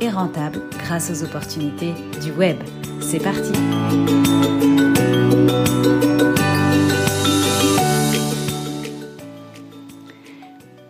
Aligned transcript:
et 0.00 0.08
rentable 0.08 0.60
grâce 0.78 1.10
aux 1.10 1.24
opportunités 1.24 1.92
du 2.22 2.32
web. 2.32 2.56
C'est 3.00 3.22
parti 3.22 3.52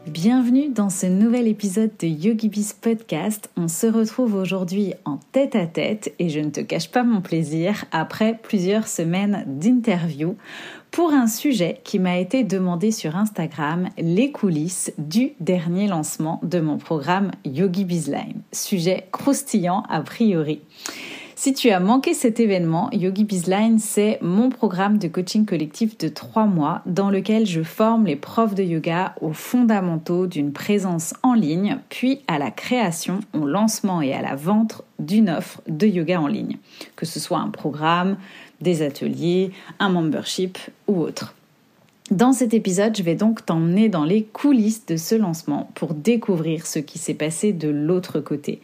Bienvenue 0.07 0.71
dans 0.71 0.89
ce 0.89 1.05
nouvel 1.05 1.47
épisode 1.49 1.91
de 2.01 2.07
YogiBiz 2.07 2.73
Podcast. 2.73 3.51
On 3.59 3.69
se 3.69 3.87
retrouve 3.87 4.37
aujourd'hui 4.37 4.95
en 5.05 5.19
tête 5.33 5.55
à 5.55 5.67
tête 5.67 6.15
et 6.19 6.31
je 6.31 6.41
ne 6.41 6.49
te 6.49 6.61
cache 6.61 6.91
pas 6.91 7.03
mon 7.03 7.21
plaisir 7.21 7.85
après 7.93 8.39
plusieurs 8.43 8.89
semaines 8.89 9.45
d'interviews 9.47 10.37
pour 10.95 11.13
un 11.13 11.27
sujet 11.27 11.81
qui 11.83 11.99
m'a 11.99 12.19
été 12.19 12.45
demandé 12.45 12.93
sur 12.93 13.17
Instagram, 13.17 13.89
les 13.99 14.31
coulisses 14.31 14.93
du 14.97 15.33
dernier 15.41 15.89
lancement 15.89 16.39
de 16.45 16.61
mon 16.61 16.79
programme 16.79 17.33
Yogi 17.45 17.85
Bizline. 17.85 18.43
Sujet 18.53 19.09
croustillant 19.11 19.83
a 19.89 20.03
priori. 20.03 20.61
Si 21.35 21.53
tu 21.53 21.71
as 21.71 21.81
manqué 21.81 22.15
cet 22.15 22.39
événement, 22.39 22.91
Yogi 22.93 23.25
Bizline, 23.25 23.81
c'est 23.81 24.19
mon 24.23 24.51
programme 24.51 24.99
de 24.99 25.09
coaching 25.09 25.45
collectif 25.45 25.99
de 25.99 26.07
trois 26.07 26.47
mois 26.47 26.81
dans 26.87 27.11
lequel 27.11 27.45
je 27.45 27.65
forme 27.65 28.07
les 28.07 28.15
profs 28.15 28.55
de 28.55 28.63
yoga 28.63 29.17
aux 29.21 29.33
fondamentaux 29.33 30.29
d'une 30.29 30.53
présence 30.53 31.13
en 31.25 31.35
ligne, 31.35 31.79
puis 31.89 32.21
à 32.29 32.39
la 32.39 32.53
création, 32.53 33.19
au 33.33 33.47
lancement 33.47 34.01
et 34.01 34.15
à 34.15 34.23
la 34.23 34.37
vente 34.37 34.85
d'une 35.01 35.29
offre 35.29 35.61
de 35.67 35.89
yoga 35.89 36.21
en 36.21 36.29
ligne, 36.29 36.57
que 36.95 37.05
ce 37.05 37.19
soit 37.19 37.39
un 37.39 37.51
programme, 37.51 38.17
des 38.65 38.83
ateliers, 38.83 39.53
un 39.79 39.91
membership 39.91 40.59
ou 40.89 41.01
autre. 41.01 41.37
Dans 42.11 42.33
cet 42.33 42.53
épisode, 42.53 42.97
je 42.97 43.03
vais 43.03 43.15
donc 43.15 43.47
t'emmener 43.47 43.89
dans 43.89 44.05
les 44.05 44.25
coulisses 44.25 44.85
de 44.87 44.97
ce 44.97 45.15
lancement 45.15 45.71
pour 45.75 45.95
découvrir 45.95 46.67
ce 46.67 46.79
qui 46.79 46.99
s'est 46.99 47.15
passé 47.15 47.53
de 47.53 47.69
l'autre 47.69 48.21
côté. 48.21 48.61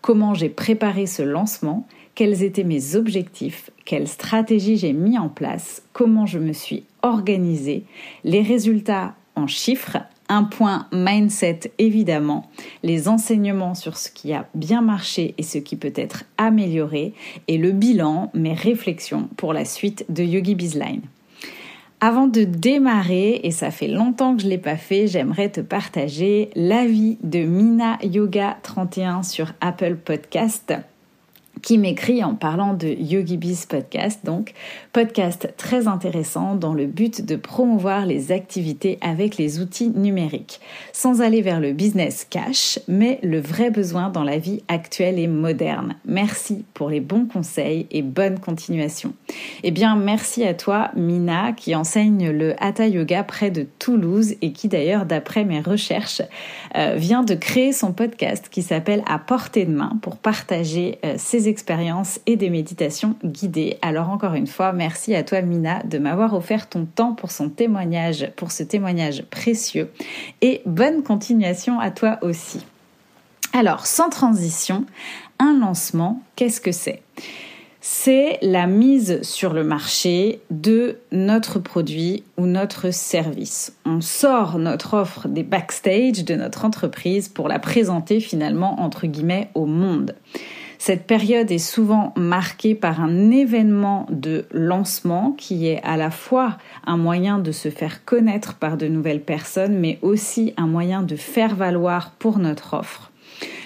Comment 0.00 0.32
j'ai 0.32 0.48
préparé 0.48 1.06
ce 1.06 1.22
lancement, 1.22 1.86
quels 2.14 2.42
étaient 2.42 2.64
mes 2.64 2.94
objectifs, 2.94 3.70
quelles 3.84 4.08
stratégies 4.08 4.78
j'ai 4.78 4.92
mis 4.92 5.18
en 5.18 5.28
place, 5.28 5.82
comment 5.92 6.24
je 6.24 6.38
me 6.38 6.52
suis 6.52 6.84
organisée, 7.02 7.84
les 8.24 8.42
résultats 8.42 9.14
en 9.34 9.46
chiffres 9.46 9.98
un 10.28 10.44
point 10.44 10.86
mindset 10.92 11.72
évidemment, 11.78 12.50
les 12.82 13.08
enseignements 13.08 13.74
sur 13.74 13.96
ce 13.96 14.10
qui 14.10 14.32
a 14.32 14.46
bien 14.54 14.82
marché 14.82 15.34
et 15.38 15.42
ce 15.42 15.58
qui 15.58 15.76
peut 15.76 15.92
être 15.94 16.24
amélioré, 16.36 17.14
et 17.48 17.58
le 17.58 17.72
bilan, 17.72 18.30
mes 18.34 18.54
réflexions 18.54 19.28
pour 19.36 19.52
la 19.52 19.64
suite 19.64 20.04
de 20.08 20.22
Yogi 20.22 20.54
Bizline. 20.54 21.02
Avant 22.00 22.28
de 22.28 22.44
démarrer, 22.44 23.40
et 23.42 23.50
ça 23.50 23.72
fait 23.72 23.88
longtemps 23.88 24.36
que 24.36 24.42
je 24.42 24.46
ne 24.46 24.52
l'ai 24.52 24.58
pas 24.58 24.76
fait, 24.76 25.08
j'aimerais 25.08 25.48
te 25.48 25.60
partager 25.60 26.50
l'avis 26.54 27.18
de 27.24 27.40
Mina 27.40 27.98
Yoga 28.04 28.56
31 28.62 29.24
sur 29.24 29.52
Apple 29.60 29.96
Podcast 29.96 30.74
qui 31.68 31.76
m'écrit 31.76 32.24
en 32.24 32.34
parlant 32.34 32.72
de 32.72 32.88
Yogi 32.88 33.36
Biz 33.36 33.66
Podcast, 33.66 34.20
donc 34.24 34.54
podcast 34.94 35.52
très 35.58 35.86
intéressant 35.86 36.54
dans 36.54 36.72
le 36.72 36.86
but 36.86 37.22
de 37.22 37.36
promouvoir 37.36 38.06
les 38.06 38.32
activités 38.32 38.96
avec 39.02 39.36
les 39.36 39.60
outils 39.60 39.90
numériques, 39.90 40.60
sans 40.94 41.20
aller 41.20 41.42
vers 41.42 41.60
le 41.60 41.74
business 41.74 42.26
cash, 42.30 42.78
mais 42.88 43.18
le 43.22 43.38
vrai 43.38 43.68
besoin 43.68 44.08
dans 44.08 44.24
la 44.24 44.38
vie 44.38 44.62
actuelle 44.68 45.18
et 45.18 45.26
moderne. 45.26 45.96
Merci 46.06 46.64
pour 46.72 46.88
les 46.88 47.00
bons 47.00 47.26
conseils 47.26 47.86
et 47.90 48.00
bonne 48.00 48.38
continuation. 48.38 49.12
Eh 49.62 49.70
bien, 49.70 49.94
merci 49.94 50.44
à 50.44 50.54
toi, 50.54 50.90
Mina, 50.96 51.52
qui 51.52 51.74
enseigne 51.74 52.30
le 52.30 52.54
Hatha 52.64 52.86
Yoga 52.86 53.24
près 53.24 53.50
de 53.50 53.66
Toulouse 53.78 54.36
et 54.40 54.52
qui 54.52 54.68
d'ailleurs, 54.68 55.04
d'après 55.04 55.44
mes 55.44 55.60
recherches, 55.60 56.22
euh, 56.76 56.94
vient 56.96 57.24
de 57.24 57.34
créer 57.34 57.74
son 57.74 57.92
podcast 57.92 58.48
qui 58.50 58.62
s'appelle 58.62 59.02
À 59.06 59.18
portée 59.18 59.66
de 59.66 59.72
main 59.72 59.98
pour 60.00 60.16
partager 60.16 60.98
euh, 61.04 61.16
ses 61.18 61.46
expériences 61.46 61.57
et 62.26 62.36
des 62.36 62.50
méditations 62.50 63.16
guidées. 63.24 63.78
Alors 63.82 64.10
encore 64.10 64.34
une 64.34 64.46
fois, 64.46 64.72
merci 64.72 65.14
à 65.14 65.22
toi 65.22 65.40
Mina 65.42 65.82
de 65.84 65.98
m'avoir 65.98 66.34
offert 66.34 66.68
ton 66.68 66.84
temps 66.84 67.14
pour 67.14 67.30
son 67.30 67.48
témoignage, 67.48 68.30
pour 68.36 68.52
ce 68.52 68.62
témoignage 68.62 69.24
précieux 69.30 69.90
et 70.40 70.62
bonne 70.66 71.02
continuation 71.02 71.80
à 71.80 71.90
toi 71.90 72.18
aussi. 72.22 72.64
Alors, 73.52 73.86
sans 73.86 74.10
transition, 74.10 74.84
un 75.38 75.58
lancement, 75.58 76.22
qu'est-ce 76.36 76.60
que 76.60 76.72
c'est? 76.72 77.02
C'est 77.80 78.38
la 78.42 78.66
mise 78.66 79.22
sur 79.22 79.54
le 79.54 79.64
marché 79.64 80.40
de 80.50 80.98
notre 81.12 81.58
produit 81.58 82.24
ou 82.36 82.44
notre 82.44 82.90
service. 82.92 83.72
On 83.86 84.00
sort 84.00 84.58
notre 84.58 84.94
offre 84.94 85.28
des 85.28 85.44
backstage 85.44 86.24
de 86.24 86.34
notre 86.34 86.64
entreprise 86.64 87.28
pour 87.28 87.48
la 87.48 87.58
présenter 87.58 88.20
finalement 88.20 88.80
entre 88.80 89.06
guillemets 89.06 89.48
au 89.54 89.64
monde. 89.64 90.14
Cette 90.78 91.08
période 91.08 91.50
est 91.50 91.58
souvent 91.58 92.14
marquée 92.16 92.76
par 92.76 93.00
un 93.00 93.32
événement 93.32 94.06
de 94.10 94.46
lancement 94.52 95.34
qui 95.36 95.66
est 95.66 95.82
à 95.82 95.96
la 95.96 96.12
fois 96.12 96.56
un 96.86 96.96
moyen 96.96 97.40
de 97.40 97.50
se 97.50 97.68
faire 97.68 98.04
connaître 98.04 98.54
par 98.54 98.76
de 98.76 98.86
nouvelles 98.86 99.22
personnes, 99.22 99.76
mais 99.78 99.98
aussi 100.02 100.54
un 100.56 100.68
moyen 100.68 101.02
de 101.02 101.16
faire 101.16 101.56
valoir 101.56 102.12
pour 102.18 102.38
notre 102.38 102.74
offre. 102.74 103.10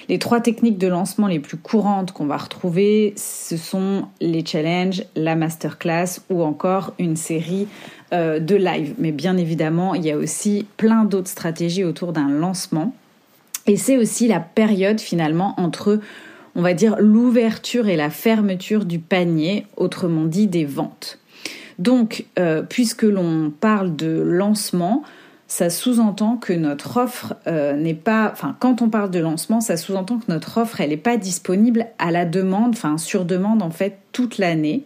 Les 0.08 0.18
trois 0.18 0.40
techniques 0.40 0.78
de 0.78 0.88
lancement 0.88 1.26
les 1.26 1.38
plus 1.38 1.56
courantes 1.56 2.12
qu'on 2.12 2.26
va 2.26 2.36
retrouver, 2.36 3.14
ce 3.16 3.56
sont 3.56 4.06
les 4.20 4.44
challenges, 4.44 5.04
la 5.14 5.36
masterclass 5.36 6.20
ou 6.30 6.42
encore 6.42 6.92
une 6.98 7.16
série 7.16 7.68
euh, 8.12 8.40
de 8.40 8.56
live. 8.56 8.94
Mais 8.98 9.12
bien 9.12 9.36
évidemment, 9.36 9.94
il 9.94 10.04
y 10.04 10.10
a 10.10 10.16
aussi 10.16 10.66
plein 10.76 11.04
d'autres 11.04 11.30
stratégies 11.30 11.84
autour 11.84 12.12
d'un 12.12 12.28
lancement. 12.28 12.94
Et 13.66 13.76
c'est 13.76 13.96
aussi 13.96 14.26
la 14.26 14.40
période 14.40 15.00
finalement 15.00 15.54
entre 15.56 16.00
on 16.54 16.62
va 16.62 16.74
dire, 16.74 16.96
l'ouverture 16.98 17.88
et 17.88 17.96
la 17.96 18.10
fermeture 18.10 18.84
du 18.84 18.98
panier, 18.98 19.66
autrement 19.76 20.24
dit 20.24 20.46
des 20.46 20.64
ventes. 20.64 21.18
Donc, 21.78 22.26
euh, 22.38 22.62
puisque 22.62 23.02
l'on 23.02 23.50
parle 23.50 23.96
de 23.96 24.20
lancement, 24.20 25.02
ça 25.48 25.68
sous-entend 25.68 26.36
que 26.36 26.52
notre 26.52 26.96
offre 26.96 27.34
euh, 27.46 27.74
n'est 27.74 27.94
pas, 27.94 28.30
enfin, 28.32 28.56
quand 28.58 28.82
on 28.82 28.88
parle 28.88 29.10
de 29.10 29.18
lancement, 29.18 29.60
ça 29.60 29.76
sous-entend 29.76 30.18
que 30.18 30.30
notre 30.30 30.58
offre, 30.58 30.80
elle 30.80 30.90
n'est 30.90 30.96
pas 30.96 31.16
disponible 31.16 31.86
à 31.98 32.10
la 32.10 32.24
demande, 32.24 32.70
enfin, 32.70 32.98
sur 32.98 33.24
demande 33.24 33.62
en 33.62 33.70
fait 33.70 33.98
toute 34.12 34.38
l'année. 34.38 34.84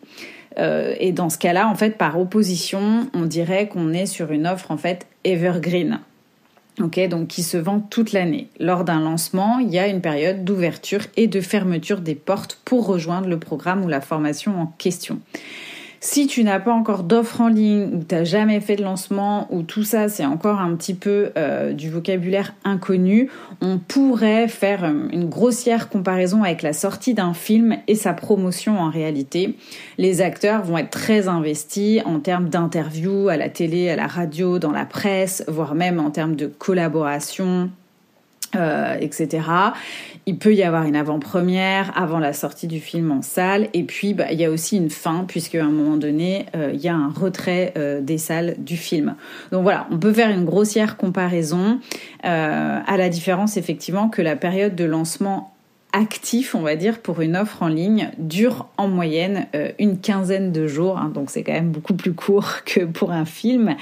Euh, 0.58 0.94
et 0.98 1.12
dans 1.12 1.28
ce 1.28 1.38
cas-là, 1.38 1.68
en 1.68 1.74
fait, 1.74 1.98
par 1.98 2.18
opposition, 2.18 3.08
on 3.14 3.26
dirait 3.26 3.68
qu'on 3.68 3.92
est 3.92 4.06
sur 4.06 4.32
une 4.32 4.46
offre 4.46 4.70
en 4.70 4.76
fait 4.76 5.06
evergreen. 5.24 6.00
Ok, 6.82 7.00
donc 7.08 7.28
qui 7.28 7.42
se 7.42 7.56
vend 7.56 7.80
toute 7.80 8.12
l'année. 8.12 8.50
Lors 8.60 8.84
d'un 8.84 9.00
lancement, 9.00 9.58
il 9.60 9.70
y 9.70 9.78
a 9.78 9.88
une 9.88 10.02
période 10.02 10.44
d'ouverture 10.44 11.00
et 11.16 11.26
de 11.26 11.40
fermeture 11.40 12.00
des 12.00 12.14
portes 12.14 12.60
pour 12.66 12.86
rejoindre 12.86 13.28
le 13.28 13.38
programme 13.38 13.82
ou 13.82 13.88
la 13.88 14.02
formation 14.02 14.60
en 14.60 14.66
question. 14.66 15.20
Si 16.00 16.26
tu 16.26 16.44
n'as 16.44 16.60
pas 16.60 16.72
encore 16.72 17.02
d'offre 17.02 17.40
en 17.40 17.48
ligne 17.48 17.88
ou 17.94 18.04
tu 18.04 18.14
n'as 18.14 18.24
jamais 18.24 18.60
fait 18.60 18.76
de 18.76 18.82
lancement 18.82 19.46
ou 19.50 19.62
tout 19.62 19.82
ça 19.82 20.08
c'est 20.08 20.26
encore 20.26 20.60
un 20.60 20.74
petit 20.76 20.94
peu 20.94 21.30
euh, 21.36 21.72
du 21.72 21.90
vocabulaire 21.90 22.54
inconnu, 22.64 23.30
on 23.60 23.78
pourrait 23.78 24.48
faire 24.48 24.84
euh, 24.84 25.08
une 25.12 25.28
grossière 25.28 25.88
comparaison 25.88 26.42
avec 26.42 26.62
la 26.62 26.72
sortie 26.72 27.14
d'un 27.14 27.34
film 27.34 27.76
et 27.88 27.94
sa 27.94 28.12
promotion 28.12 28.78
en 28.78 28.90
réalité. 28.90 29.56
Les 29.98 30.20
acteurs 30.20 30.62
vont 30.62 30.78
être 30.78 30.90
très 30.90 31.28
investis 31.28 32.02
en 32.04 32.20
termes 32.20 32.48
d'interviews 32.48 33.28
à 33.28 33.36
la 33.36 33.48
télé, 33.48 33.90
à 33.90 33.96
la 33.96 34.06
radio, 34.06 34.58
dans 34.58 34.72
la 34.72 34.84
presse, 34.84 35.44
voire 35.48 35.74
même 35.74 36.00
en 36.00 36.10
termes 36.10 36.36
de 36.36 36.46
collaboration 36.46 37.70
euh, 38.54 38.96
etc. 39.00 39.42
Il 40.26 40.38
peut 40.38 40.54
y 40.54 40.62
avoir 40.62 40.84
une 40.84 40.96
avant-première 40.96 41.92
avant 41.96 42.18
la 42.18 42.32
sortie 42.32 42.66
du 42.66 42.80
film 42.80 43.10
en 43.10 43.22
salle, 43.22 43.68
et 43.74 43.82
puis 43.82 44.14
bah, 44.14 44.26
il 44.30 44.40
y 44.40 44.44
a 44.44 44.50
aussi 44.50 44.76
une 44.76 44.90
fin, 44.90 45.24
puisque 45.26 45.56
à 45.56 45.64
un 45.64 45.70
moment 45.70 45.96
donné, 45.96 46.46
euh, 46.54 46.70
il 46.72 46.80
y 46.80 46.88
a 46.88 46.94
un 46.94 47.08
retrait 47.08 47.72
euh, 47.76 48.00
des 48.00 48.18
salles 48.18 48.54
du 48.58 48.76
film. 48.76 49.16
Donc 49.52 49.62
voilà, 49.62 49.86
on 49.90 49.98
peut 49.98 50.12
faire 50.12 50.30
une 50.30 50.44
grossière 50.44 50.96
comparaison, 50.96 51.80
à 52.22 52.96
la 52.96 53.08
différence 53.08 53.56
effectivement 53.56 54.08
que 54.08 54.20
la 54.20 54.34
période 54.34 54.74
de 54.74 54.84
lancement 54.84 55.55
actif, 55.92 56.54
on 56.54 56.60
va 56.60 56.76
dire, 56.76 57.00
pour 57.00 57.20
une 57.20 57.36
offre 57.36 57.62
en 57.62 57.68
ligne 57.68 58.10
dure 58.18 58.68
en 58.76 58.88
moyenne 58.88 59.46
euh, 59.54 59.72
une 59.78 59.98
quinzaine 59.98 60.52
de 60.52 60.66
jours, 60.66 60.98
hein, 60.98 61.10
donc 61.12 61.30
c'est 61.30 61.42
quand 61.42 61.52
même 61.52 61.70
beaucoup 61.70 61.94
plus 61.94 62.12
court 62.12 62.48
que 62.64 62.84
pour 62.84 63.12
un 63.12 63.24
film. 63.24 63.76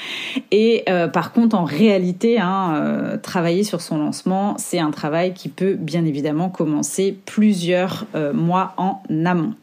Et 0.51 0.85
euh, 0.89 1.09
par 1.09 1.33
contre, 1.33 1.57
en 1.57 1.65
réalité, 1.65 2.39
hein, 2.39 2.75
euh, 2.77 3.17
travailler 3.17 3.65
sur 3.65 3.81
son 3.81 3.99
lancement, 3.99 4.55
c'est 4.59 4.79
un 4.79 4.91
travail 4.91 5.35
qui 5.35 5.49
peut 5.49 5.75
bien 5.75 6.05
évidemment 6.05 6.51
commencer 6.51 7.19
plusieurs 7.27 8.07
mois 8.33 8.75
en 8.77 9.03
amont. 9.25 9.55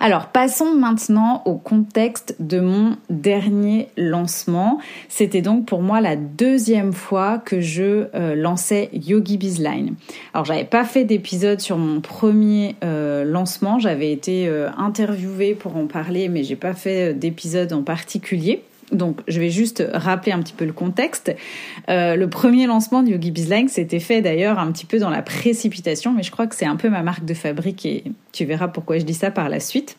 Alors 0.00 0.26
passons 0.26 0.74
maintenant 0.74 1.42
au 1.46 1.54
contexte 1.54 2.36
de 2.40 2.60
mon 2.60 2.96
dernier 3.08 3.88
lancement. 3.96 4.78
C'était 5.08 5.42
donc 5.42 5.66
pour 5.66 5.82
moi 5.82 6.00
la 6.00 6.16
deuxième 6.16 6.92
fois 6.92 7.38
que 7.38 7.60
je 7.60 8.08
euh, 8.14 8.34
lançais 8.34 8.90
Yogi 8.92 9.38
Bizline. 9.38 9.94
Alors 10.34 10.44
j'avais 10.44 10.64
pas 10.64 10.84
fait 10.84 11.04
d'épisode 11.04 11.60
sur 11.60 11.78
mon 11.78 12.00
premier 12.00 12.76
euh, 12.84 13.24
lancement, 13.24 13.78
j'avais 13.78 14.12
été 14.12 14.48
euh, 14.48 14.68
interviewée 14.76 15.54
pour 15.54 15.76
en 15.76 15.86
parler 15.86 16.28
mais 16.28 16.44
j'ai 16.44 16.56
pas 16.56 16.74
fait 16.74 17.14
d'épisode 17.14 17.72
en 17.72 17.82
particulier. 17.82 18.62
Donc, 18.92 19.20
je 19.26 19.40
vais 19.40 19.50
juste 19.50 19.82
rappeler 19.92 20.32
un 20.32 20.40
petit 20.40 20.52
peu 20.52 20.64
le 20.64 20.72
contexte. 20.72 21.34
Euh, 21.88 22.16
le 22.16 22.28
premier 22.28 22.66
lancement 22.66 23.02
de 23.02 23.10
Yogi 23.10 23.30
Bizline 23.30 23.68
s'était 23.68 24.00
fait 24.00 24.22
d'ailleurs 24.22 24.58
un 24.58 24.70
petit 24.70 24.86
peu 24.86 24.98
dans 24.98 25.10
la 25.10 25.22
précipitation, 25.22 26.12
mais 26.12 26.22
je 26.22 26.30
crois 26.30 26.46
que 26.46 26.54
c'est 26.54 26.66
un 26.66 26.76
peu 26.76 26.88
ma 26.88 27.02
marque 27.02 27.24
de 27.24 27.34
fabrique 27.34 27.84
et 27.84 28.04
tu 28.32 28.44
verras 28.44 28.68
pourquoi 28.68 28.98
je 28.98 29.04
dis 29.04 29.14
ça 29.14 29.30
par 29.30 29.48
la 29.48 29.60
suite. 29.60 29.96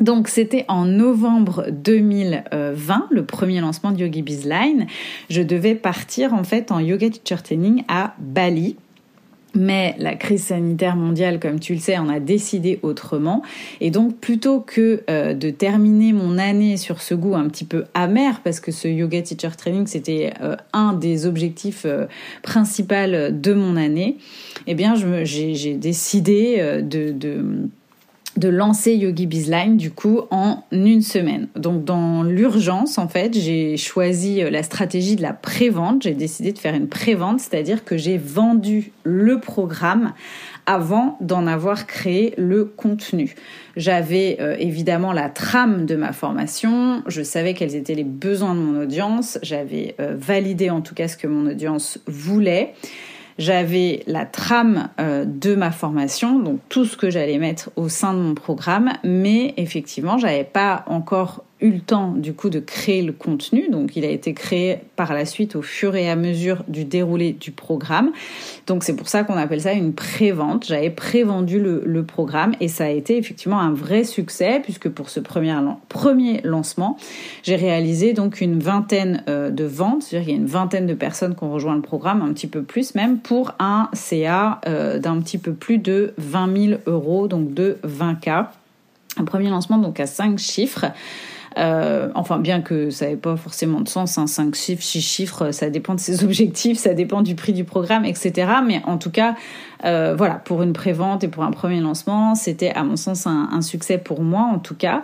Donc 0.00 0.28
c'était 0.28 0.64
en 0.66 0.86
novembre 0.86 1.66
2020, 1.70 3.06
le 3.10 3.24
premier 3.24 3.60
lancement 3.60 3.92
de 3.92 3.98
Yogi 3.98 4.22
Bizline. 4.22 4.86
Je 5.30 5.40
devais 5.42 5.76
partir 5.76 6.34
en 6.34 6.42
fait 6.42 6.72
en 6.72 6.80
yoga 6.80 7.08
teacher 7.10 7.40
training 7.42 7.84
à 7.86 8.14
Bali 8.18 8.76
mais 9.54 9.94
la 9.98 10.14
crise 10.14 10.44
sanitaire 10.44 10.96
mondiale, 10.96 11.40
comme 11.40 11.60
tu 11.60 11.74
le 11.74 11.80
sais, 11.80 11.96
en 11.98 12.08
a 12.08 12.20
décidé 12.20 12.78
autrement. 12.82 13.42
Et 13.80 13.90
donc, 13.90 14.16
plutôt 14.16 14.60
que 14.60 15.02
euh, 15.08 15.34
de 15.34 15.50
terminer 15.50 16.12
mon 16.12 16.38
année 16.38 16.76
sur 16.76 17.00
ce 17.00 17.14
goût 17.14 17.34
un 17.34 17.48
petit 17.48 17.64
peu 17.64 17.84
amer, 17.94 18.40
parce 18.42 18.60
que 18.60 18.72
ce 18.72 18.88
yoga 18.88 19.22
teacher 19.22 19.50
training, 19.56 19.86
c'était 19.86 20.32
euh, 20.42 20.56
un 20.72 20.92
des 20.92 21.26
objectifs 21.26 21.84
euh, 21.84 22.06
principaux 22.42 22.84
de 22.84 23.54
mon 23.54 23.76
année, 23.76 24.18
eh 24.66 24.74
bien, 24.74 24.94
j'ai 25.24 25.74
décidé 25.74 26.80
de, 26.82 27.12
de 27.12 27.68
de 28.36 28.48
lancer 28.48 28.94
Yogi 28.94 29.26
Bizline 29.26 29.76
du 29.76 29.90
coup 29.90 30.22
en 30.30 30.64
une 30.72 31.02
semaine. 31.02 31.48
Donc 31.56 31.84
dans 31.84 32.22
l'urgence 32.22 32.98
en 32.98 33.08
fait, 33.08 33.34
j'ai 33.38 33.76
choisi 33.76 34.42
euh, 34.42 34.50
la 34.50 34.62
stratégie 34.62 35.16
de 35.16 35.22
la 35.22 35.32
pré-vente. 35.32 36.02
J'ai 36.02 36.14
décidé 36.14 36.52
de 36.52 36.58
faire 36.58 36.74
une 36.74 36.88
pré-vente, 36.88 37.40
c'est-à-dire 37.40 37.84
que 37.84 37.96
j'ai 37.96 38.18
vendu 38.18 38.92
le 39.04 39.38
programme 39.38 40.12
avant 40.66 41.18
d'en 41.20 41.46
avoir 41.46 41.86
créé 41.86 42.34
le 42.38 42.64
contenu. 42.64 43.34
J'avais 43.76 44.38
euh, 44.40 44.56
évidemment 44.58 45.12
la 45.12 45.28
trame 45.28 45.86
de 45.86 45.94
ma 45.94 46.12
formation, 46.12 47.02
je 47.06 47.22
savais 47.22 47.54
quels 47.54 47.74
étaient 47.74 47.94
les 47.94 48.04
besoins 48.04 48.54
de 48.54 48.60
mon 48.60 48.82
audience, 48.82 49.38
j'avais 49.42 49.94
euh, 50.00 50.14
validé 50.16 50.70
en 50.70 50.80
tout 50.80 50.94
cas 50.94 51.08
ce 51.08 51.16
que 51.16 51.26
mon 51.26 51.50
audience 51.50 51.98
voulait. 52.06 52.74
J'avais 53.38 54.02
la 54.06 54.26
trame 54.26 54.88
euh, 55.00 55.24
de 55.24 55.54
ma 55.54 55.72
formation, 55.72 56.38
donc 56.38 56.60
tout 56.68 56.84
ce 56.84 56.96
que 56.96 57.10
j'allais 57.10 57.38
mettre 57.38 57.70
au 57.76 57.88
sein 57.88 58.14
de 58.14 58.18
mon 58.18 58.34
programme, 58.34 58.92
mais 59.02 59.54
effectivement, 59.56 60.18
j'avais 60.18 60.44
pas 60.44 60.84
encore 60.86 61.44
eu 61.60 61.70
le 61.70 61.80
temps 61.80 62.12
du 62.12 62.34
coup 62.34 62.50
de 62.50 62.58
créer 62.58 63.02
le 63.02 63.12
contenu. 63.12 63.68
Donc 63.70 63.96
il 63.96 64.04
a 64.04 64.10
été 64.10 64.34
créé 64.34 64.78
par 64.96 65.14
la 65.14 65.24
suite 65.24 65.56
au 65.56 65.62
fur 65.62 65.96
et 65.96 66.10
à 66.10 66.16
mesure 66.16 66.64
du 66.68 66.84
déroulé 66.84 67.32
du 67.32 67.50
programme. 67.52 68.10
Donc 68.66 68.84
c'est 68.84 68.96
pour 68.96 69.08
ça 69.08 69.24
qu'on 69.24 69.36
appelle 69.36 69.62
ça 69.62 69.72
une 69.72 69.92
pré-vente. 69.92 70.66
J'avais 70.66 70.90
pré-vendu 70.90 71.60
le, 71.60 72.04
programme 72.04 72.54
et 72.60 72.68
ça 72.68 72.84
a 72.84 72.88
été 72.88 73.16
effectivement 73.16 73.58
un 73.60 73.72
vrai 73.72 74.04
succès 74.04 74.60
puisque 74.62 74.90
pour 74.90 75.08
ce 75.08 75.20
premier, 75.20 75.56
premier 75.88 76.40
lancement, 76.44 76.98
j'ai 77.42 77.56
réalisé 77.56 78.12
donc 78.12 78.42
une 78.42 78.58
vingtaine 78.58 79.24
euh, 79.28 79.50
de 79.50 79.64
ventes. 79.64 80.02
C'est-à-dire 80.02 80.26
qu'il 80.26 80.36
y 80.36 80.38
a 80.38 80.40
une 80.40 80.48
vingtaine 80.48 80.86
de 80.86 80.92
personnes 80.92 81.34
qui 81.34 81.44
ont 81.44 81.50
rejoint 81.50 81.74
le 81.74 81.80
programme, 81.80 82.20
un 82.20 82.32
petit 82.34 82.46
peu 82.46 82.62
plus 82.62 82.94
même, 82.94 83.18
pour 83.18 83.52
un 83.58 83.88
CA 83.94 84.60
euh, 84.66 84.98
d'un 84.98 85.18
petit 85.20 85.38
peu 85.38 85.54
plus 85.54 85.78
de 85.78 86.12
20 86.18 86.68
000 86.68 86.80
euros, 86.86 87.26
donc 87.26 87.54
de 87.54 87.78
20K. 87.86 88.48
Un 89.16 89.24
premier 89.24 89.48
lancement 89.48 89.78
donc 89.78 89.98
à 90.00 90.06
5 90.06 90.38
chiffres. 90.38 90.86
Euh, 91.56 92.08
enfin, 92.14 92.38
bien 92.38 92.60
que 92.60 92.90
ça 92.90 93.06
n'ait 93.06 93.16
pas 93.16 93.36
forcément 93.36 93.80
de 93.80 93.88
sens, 93.88 94.18
hein, 94.18 94.26
5 94.26 94.54
chiffres, 94.54 94.82
6 94.82 95.00
chiffres, 95.00 95.50
ça 95.52 95.70
dépend 95.70 95.94
de 95.94 96.00
ses 96.00 96.24
objectifs, 96.24 96.78
ça 96.78 96.94
dépend 96.94 97.22
du 97.22 97.34
prix 97.34 97.52
du 97.52 97.64
programme, 97.64 98.04
etc. 98.04 98.48
Mais 98.66 98.82
en 98.86 98.98
tout 98.98 99.10
cas, 99.10 99.34
euh, 99.84 100.14
voilà, 100.16 100.34
pour 100.34 100.62
une 100.62 100.72
prévente 100.72 101.24
et 101.24 101.28
pour 101.28 101.44
un 101.44 101.50
premier 101.50 101.80
lancement, 101.80 102.34
c'était 102.34 102.70
à 102.70 102.82
mon 102.82 102.96
sens 102.96 103.26
un, 103.26 103.60
succès 103.60 103.98
pour 103.98 104.22
moi 104.22 104.50
en 104.52 104.58
tout 104.58 104.74
cas. 104.74 105.02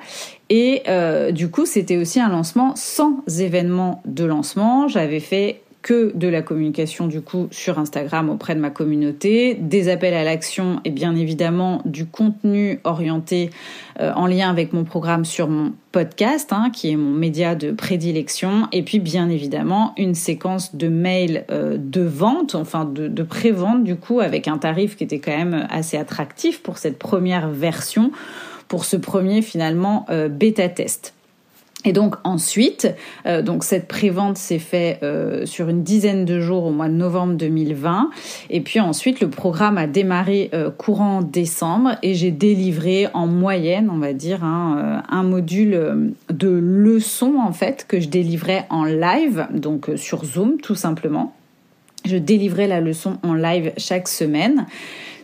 Et 0.49 0.83
euh, 0.89 1.31
du 1.31 1.51
coup, 1.51 1.67
c'était 1.67 1.97
aussi 1.97 2.21
un 2.21 2.29
lancement 2.29 2.75
sans 2.75 3.23
événement 3.39 4.03
de 4.05 4.25
lancement. 4.25 4.89
J'avais 4.89 5.21
fait 5.21 5.61
que 5.83 6.13
de 6.15 6.29
la 6.29 6.43
communication 6.43 7.07
du 7.07 7.23
coup 7.23 7.49
sur 7.51 7.79
Instagram 7.79 8.29
auprès 8.29 8.55
de 8.55 8.61
ma 8.61 8.71
communauté, 8.71 9.55
des 9.55 9.89
appels 9.89 10.15
à 10.15 10.25
l'action 10.25 10.81
et 10.85 10.91
bien 10.91 11.17
évidemment 11.17 11.81
du 11.85 12.07
contenu 12.07 12.81
orienté 12.85 13.51
euh, 13.99 14.13
en 14.15 14.27
lien 14.27 14.51
avec 14.51 14.73
mon 14.73 14.85
programme 14.85 15.25
sur 15.25 15.49
mon 15.49 15.73
podcast, 15.93 16.53
hein, 16.53 16.71
qui 16.73 16.91
est 16.91 16.97
mon 16.97 17.11
média 17.11 17.55
de 17.55 17.73
prédilection, 17.73 18.69
et 18.73 18.83
puis 18.83 18.99
bien 18.99 19.29
évidemment 19.29 19.95
une 19.97 20.15
séquence 20.15 20.75
de 20.77 20.89
mails 20.89 21.45
euh, 21.51 21.77
de 21.79 22.03
vente, 22.03 22.55
enfin 22.55 22.85
de, 22.85 23.23
pré-vente 23.23 23.85
du 23.85 23.97
coup 23.97 24.21
avec 24.21 24.49
un 24.49 24.59
tarif 24.59 24.97
qui 24.97 25.05
était 25.05 25.19
quand 25.19 25.37
même 25.37 25.67
assez 25.71 25.97
attractif 25.97 26.63
pour 26.63 26.79
cette 26.79 26.99
première 26.99 27.49
version, 27.49 28.11
pour 28.69 28.85
ce 28.85 28.97
premier 28.97 29.43
finalement 29.43 30.07
euh, 30.11 30.29
bêta 30.29 30.69
test. 30.69 31.15
Et 31.85 31.93
donc 31.93 32.17
ensuite, 32.25 32.95
euh, 33.27 33.43
donc 33.43 33.65
cette 33.65 33.89
prévente 33.89 34.37
s'est 34.37 34.59
faite 34.59 34.99
euh, 35.03 35.47
sur 35.47 35.69
une 35.69 35.83
dizaine 35.83 36.25
de 36.25 36.41
jours 36.41 36.65
au 36.65 36.71
mois 36.71 36.89
de 36.89 36.95
novembre 36.95 37.35
2020. 37.35 38.11
Et 38.51 38.61
puis 38.61 38.81
ensuite, 38.81 39.21
le 39.21 39.31
programme 39.31 39.79
a 39.79 39.87
démarré 39.87 40.51
euh, 40.53 40.71
courant 40.71 41.23
décembre 41.23 41.97
et 42.03 42.15
j'ai 42.15 42.31
délivré 42.31 43.09
en 43.15 43.27
moyenne, 43.27 43.91
on 43.91 43.99
va 43.99 44.13
dire, 44.13 44.45
hein, 44.45 45.03
un 45.09 45.23
module 45.23 46.15
de 46.29 46.49
leçons 46.49 47.37
en 47.43 47.53
fait 47.53 47.87
que 47.89 48.01
je 48.01 48.09
délivrais 48.09 48.67
en 48.71 48.85
live, 48.85 49.47
donc 49.55 49.91
sur 49.97 50.25
Zoom 50.25 50.59
tout 50.61 50.75
simplement. 50.75 51.35
Je 52.05 52.17
délivrais 52.17 52.67
la 52.67 52.81
leçon 52.81 53.19
en 53.23 53.35
live 53.35 53.73
chaque 53.77 54.09
semaine. 54.09 54.67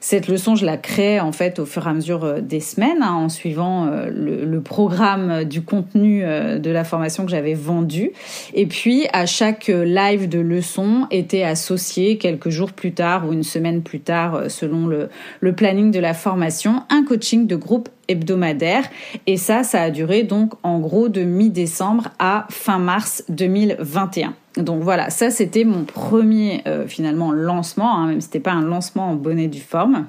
Cette 0.08 0.28
leçon, 0.28 0.54
je 0.54 0.64
la 0.64 0.76
crée 0.76 1.18
en 1.18 1.32
fait 1.32 1.58
au 1.58 1.66
fur 1.66 1.86
et 1.86 1.90
à 1.90 1.92
mesure 1.92 2.24
euh, 2.24 2.40
des 2.40 2.60
semaines, 2.60 3.02
hein, 3.02 3.14
en 3.14 3.28
suivant 3.28 3.86
euh, 3.86 4.08
le, 4.08 4.60
programme 4.60 5.42
du 5.42 5.62
contenu 5.62 6.22
euh, 6.24 6.58
de 6.58 6.70
la 6.70 6.84
formation 6.84 7.24
que 7.24 7.30
j'avais 7.32 7.54
vendu. 7.54 8.12
Et 8.54 8.66
puis, 8.66 9.06
à 9.12 9.26
chaque 9.26 9.66
live 9.66 10.28
de 10.28 10.38
leçon 10.38 11.06
était 11.10 11.42
associé 11.42 12.18
quelques 12.18 12.50
jours 12.50 12.72
plus 12.72 12.92
tard 12.92 13.26
ou 13.26 13.32
une 13.32 13.42
semaine 13.42 13.82
plus 13.82 13.98
tard, 13.98 14.44
selon 14.48 14.86
le, 14.86 15.08
le 15.40 15.54
planning 15.54 15.90
de 15.90 15.98
la 15.98 16.14
formation, 16.14 16.82
un 16.88 17.04
coaching 17.04 17.48
de 17.48 17.56
groupe 17.56 17.88
hebdomadaire. 18.06 18.84
Et 19.26 19.36
ça, 19.36 19.64
ça 19.64 19.82
a 19.82 19.90
duré 19.90 20.22
donc 20.22 20.52
en 20.62 20.78
gros 20.78 21.08
de 21.08 21.22
mi-décembre 21.22 22.10
à 22.18 22.46
fin 22.50 22.78
mars 22.78 23.24
2021. 23.28 24.34
Donc 24.56 24.82
voilà, 24.82 25.10
ça 25.10 25.30
c'était 25.30 25.64
mon 25.64 25.84
premier 25.84 26.62
euh, 26.66 26.86
finalement 26.86 27.32
lancement, 27.32 27.98
hein, 27.98 28.06
même 28.06 28.20
si 28.20 28.26
c'était 28.26 28.40
pas 28.40 28.52
un 28.52 28.62
lancement 28.62 29.10
en 29.10 29.14
bonnet 29.14 29.48
du 29.48 29.60
forme. 29.60 30.06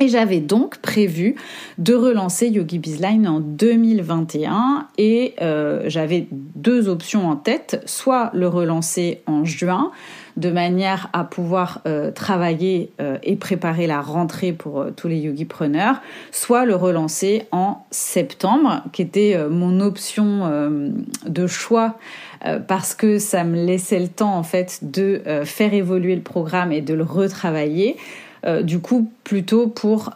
Et 0.00 0.08
j'avais 0.08 0.40
donc 0.40 0.78
prévu 0.78 1.36
de 1.78 1.94
relancer 1.94 2.48
Yogi 2.48 2.78
Bizline 2.78 3.28
en 3.28 3.40
2021 3.40 4.88
et 4.98 5.34
euh, 5.40 5.84
j'avais 5.86 6.26
deux 6.30 6.88
options 6.88 7.28
en 7.28 7.36
tête, 7.36 7.82
soit 7.86 8.30
le 8.34 8.48
relancer 8.48 9.22
en 9.26 9.44
juin 9.44 9.92
de 10.36 10.50
manière 10.50 11.08
à 11.12 11.24
pouvoir 11.24 11.80
euh, 11.86 12.10
travailler 12.10 12.92
et 13.22 13.36
préparer 13.36 13.86
la 13.86 14.00
rentrée 14.00 14.52
pour 14.52 14.86
tous 14.96 15.08
les 15.08 15.18
yogi 15.18 15.44
preneurs, 15.44 16.00
soit 16.30 16.64
le 16.64 16.74
relancer 16.74 17.46
en 17.52 17.84
septembre, 17.90 18.82
qui 18.92 19.02
était 19.02 19.36
mon 19.48 19.80
option 19.80 21.02
de 21.26 21.46
choix 21.46 21.96
euh, 22.44 22.58
parce 22.58 22.94
que 22.94 23.18
ça 23.18 23.44
me 23.44 23.64
laissait 23.64 24.00
le 24.00 24.08
temps 24.08 24.36
en 24.36 24.42
fait 24.42 24.80
de 24.82 25.22
euh, 25.26 25.44
faire 25.44 25.74
évoluer 25.74 26.16
le 26.16 26.22
programme 26.22 26.72
et 26.72 26.80
de 26.80 26.94
le 26.94 27.04
retravailler. 27.04 27.96
Euh, 28.44 28.62
du 28.62 28.80
coup, 28.80 29.10
plutôt 29.22 29.68
pour 29.68 30.12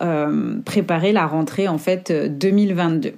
préparer 0.64 1.12
la 1.12 1.26
rentrée 1.26 1.68
en 1.68 1.78
fait 1.78 2.12
2022. 2.12 3.12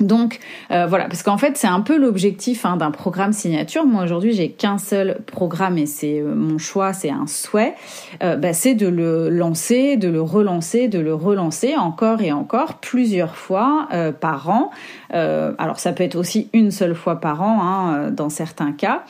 Donc 0.00 0.40
euh, 0.72 0.86
voilà, 0.86 1.04
parce 1.04 1.22
qu'en 1.22 1.38
fait 1.38 1.56
c'est 1.56 1.68
un 1.68 1.80
peu 1.80 1.96
l'objectif 1.96 2.66
hein, 2.66 2.76
d'un 2.76 2.90
programme 2.90 3.32
signature. 3.32 3.84
Moi 3.84 4.02
aujourd'hui 4.02 4.32
j'ai 4.32 4.50
qu'un 4.50 4.78
seul 4.78 5.18
programme 5.26 5.78
et 5.78 5.86
c'est 5.86 6.20
euh, 6.20 6.34
mon 6.34 6.58
choix, 6.58 6.92
c'est 6.92 7.10
un 7.10 7.26
souhait. 7.28 7.74
Euh, 8.22 8.36
bah, 8.36 8.52
c'est 8.52 8.74
de 8.74 8.88
le 8.88 9.28
lancer, 9.30 9.96
de 9.96 10.08
le 10.08 10.20
relancer, 10.20 10.88
de 10.88 10.98
le 10.98 11.14
relancer 11.14 11.76
encore 11.76 12.22
et 12.22 12.32
encore 12.32 12.74
plusieurs 12.74 13.36
fois 13.36 13.88
par 14.20 14.48
an. 14.48 14.70
alors 15.10 15.78
ça 15.78 15.92
peut 15.92 16.02
être 16.02 16.16
aussi 16.16 16.48
une 16.52 16.70
seule 16.70 16.94
fois 16.94 17.20
par 17.20 17.42
an 17.42 17.60
hein, 17.62 18.10
dans 18.10 18.28
certains 18.28 18.72
cas. 18.72 19.04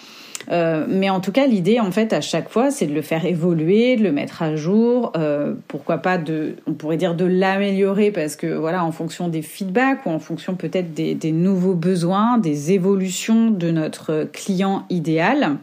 Euh, 0.51 0.87
mais 0.89 1.11
en 1.11 1.21
tout 1.21 1.33
cas, 1.33 1.47
l'idée, 1.47 1.81
en 1.81 1.91
fait, 1.91 2.13
à 2.13 2.21
chaque 2.21 2.49
fois, 2.49 2.71
c'est 2.71 2.87
de 2.87 2.95
le 2.95 3.03
faire 3.03 3.25
évoluer, 3.25 3.97
de 3.97 4.03
le 4.03 4.13
mettre 4.13 4.43
à 4.43 4.57
jour. 4.57 5.13
Euh, 5.17 5.55
pourquoi 5.69 5.99
pas 5.99 6.19
de, 6.19 6.57
on 6.67 6.73
pourrait 6.73 6.97
dire 6.97 7.15
de 7.15 7.25
l'améliorer 7.25 8.11
parce 8.11 8.37
que 8.37 8.55
voilà, 8.55 8.85
en 8.85 8.93
fonction 8.93 9.29
des 9.29 9.43
feedbacks 9.43 10.07
ou 10.07 10.11
en 10.11 10.19
fonction 10.19 10.55
peut-être 10.55 10.95
des, 10.95 11.33
nouveaux 11.33 11.75
besoins, 11.75 12.39
des 12.39 12.73
évolutions 12.73 13.51
de 13.51 13.71
notre 13.71 14.29
client 14.33 14.85
idéal. 14.91 15.57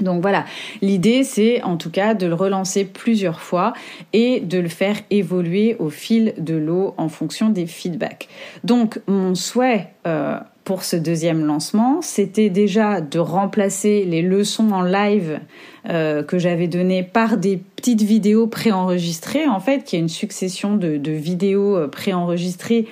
Donc 0.00 0.22
voilà, 0.22 0.44
l'idée 0.82 1.22
c'est 1.22 1.62
en 1.62 1.76
tout 1.76 1.90
cas 1.90 2.14
de 2.14 2.26
le 2.26 2.34
relancer 2.34 2.84
plusieurs 2.84 3.40
fois 3.40 3.74
et 4.12 4.40
de 4.40 4.58
le 4.58 4.68
faire 4.68 4.96
évoluer 5.10 5.76
au 5.78 5.88
fil 5.88 6.34
de 6.36 6.54
l'eau 6.54 6.94
en 6.96 7.08
fonction 7.08 7.48
des 7.48 7.66
feedbacks. 7.66 8.28
Donc 8.64 9.00
mon 9.06 9.36
souhait 9.36 9.90
euh, 10.08 10.38
pour 10.64 10.82
ce 10.82 10.96
deuxième 10.96 11.44
lancement, 11.44 12.00
c'était 12.00 12.48
déjà 12.48 13.00
de 13.02 13.18
remplacer 13.18 14.04
les 14.04 14.22
leçons 14.22 14.70
en 14.70 14.82
live 14.82 15.40
euh, 15.88 16.22
que 16.22 16.38
j'avais 16.38 16.68
données 16.68 17.02
par 17.02 17.36
des 17.36 17.58
petites 17.58 18.02
vidéos 18.02 18.46
préenregistrées, 18.46 19.46
en 19.46 19.60
fait, 19.60 19.84
qui 19.84 19.96
est 19.96 19.98
une 19.98 20.08
succession 20.08 20.76
de, 20.76 21.10
vidéos 21.10 21.76
euh, 21.76 21.88
préenregistrées 21.88 22.88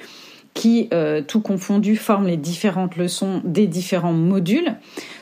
qui, 0.55 0.89
euh, 0.93 1.23
tout 1.23 1.41
confondu, 1.41 1.97
forment 1.97 2.27
les 2.27 2.37
différentes 2.37 2.97
leçons 2.97 3.41
des 3.45 3.67
différents 3.67 4.13
modules. 4.13 4.77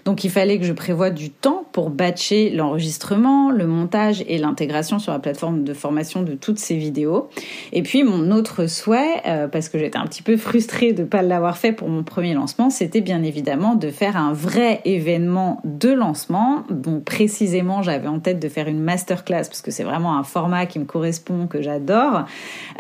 Donc 0.04 0.24
il 0.24 0.30
fallait 0.30 0.58
que 0.58 0.64
je 0.64 0.72
prévoie 0.72 1.10
du 1.10 1.30
temps 1.30 1.64
pour 1.72 1.90
batcher 1.90 2.50
l'enregistrement, 2.50 3.50
le 3.50 3.66
montage 3.66 4.24
et 4.26 4.38
l'intégration 4.38 4.98
sur 4.98 5.12
la 5.12 5.18
plateforme 5.18 5.62
de 5.62 5.74
formation 5.74 6.22
de 6.22 6.34
toutes 6.34 6.58
ces 6.58 6.76
vidéos. 6.76 7.28
Et 7.72 7.82
puis 7.82 8.02
mon 8.02 8.30
autre 8.32 8.66
souhait, 8.66 9.22
euh, 9.26 9.46
parce 9.46 9.68
que 9.68 9.78
j'étais 9.78 9.98
un 9.98 10.06
petit 10.06 10.22
peu 10.22 10.36
frustrée 10.36 10.92
de 10.92 11.02
ne 11.02 11.06
pas 11.06 11.22
l'avoir 11.22 11.58
fait 11.58 11.72
pour 11.72 11.88
mon 11.88 12.02
premier 12.02 12.34
lancement, 12.34 12.70
c'était 12.70 13.00
bien 13.00 13.22
évidemment 13.22 13.74
de 13.74 13.90
faire 13.90 14.16
un 14.16 14.32
vrai 14.32 14.80
événement 14.84 15.60
de 15.64 15.90
lancement. 15.90 16.64
Donc 16.70 17.04
précisément, 17.04 17.82
j'avais 17.82 18.08
en 18.08 18.18
tête 18.18 18.40
de 18.40 18.48
faire 18.48 18.66
une 18.66 18.80
masterclass 18.80 19.44
parce 19.44 19.62
que 19.62 19.70
c'est 19.70 19.84
vraiment 19.84 20.16
un 20.16 20.24
format 20.24 20.66
qui 20.66 20.78
me 20.78 20.86
correspond, 20.86 21.46
que 21.46 21.62
j'adore. 21.62 22.24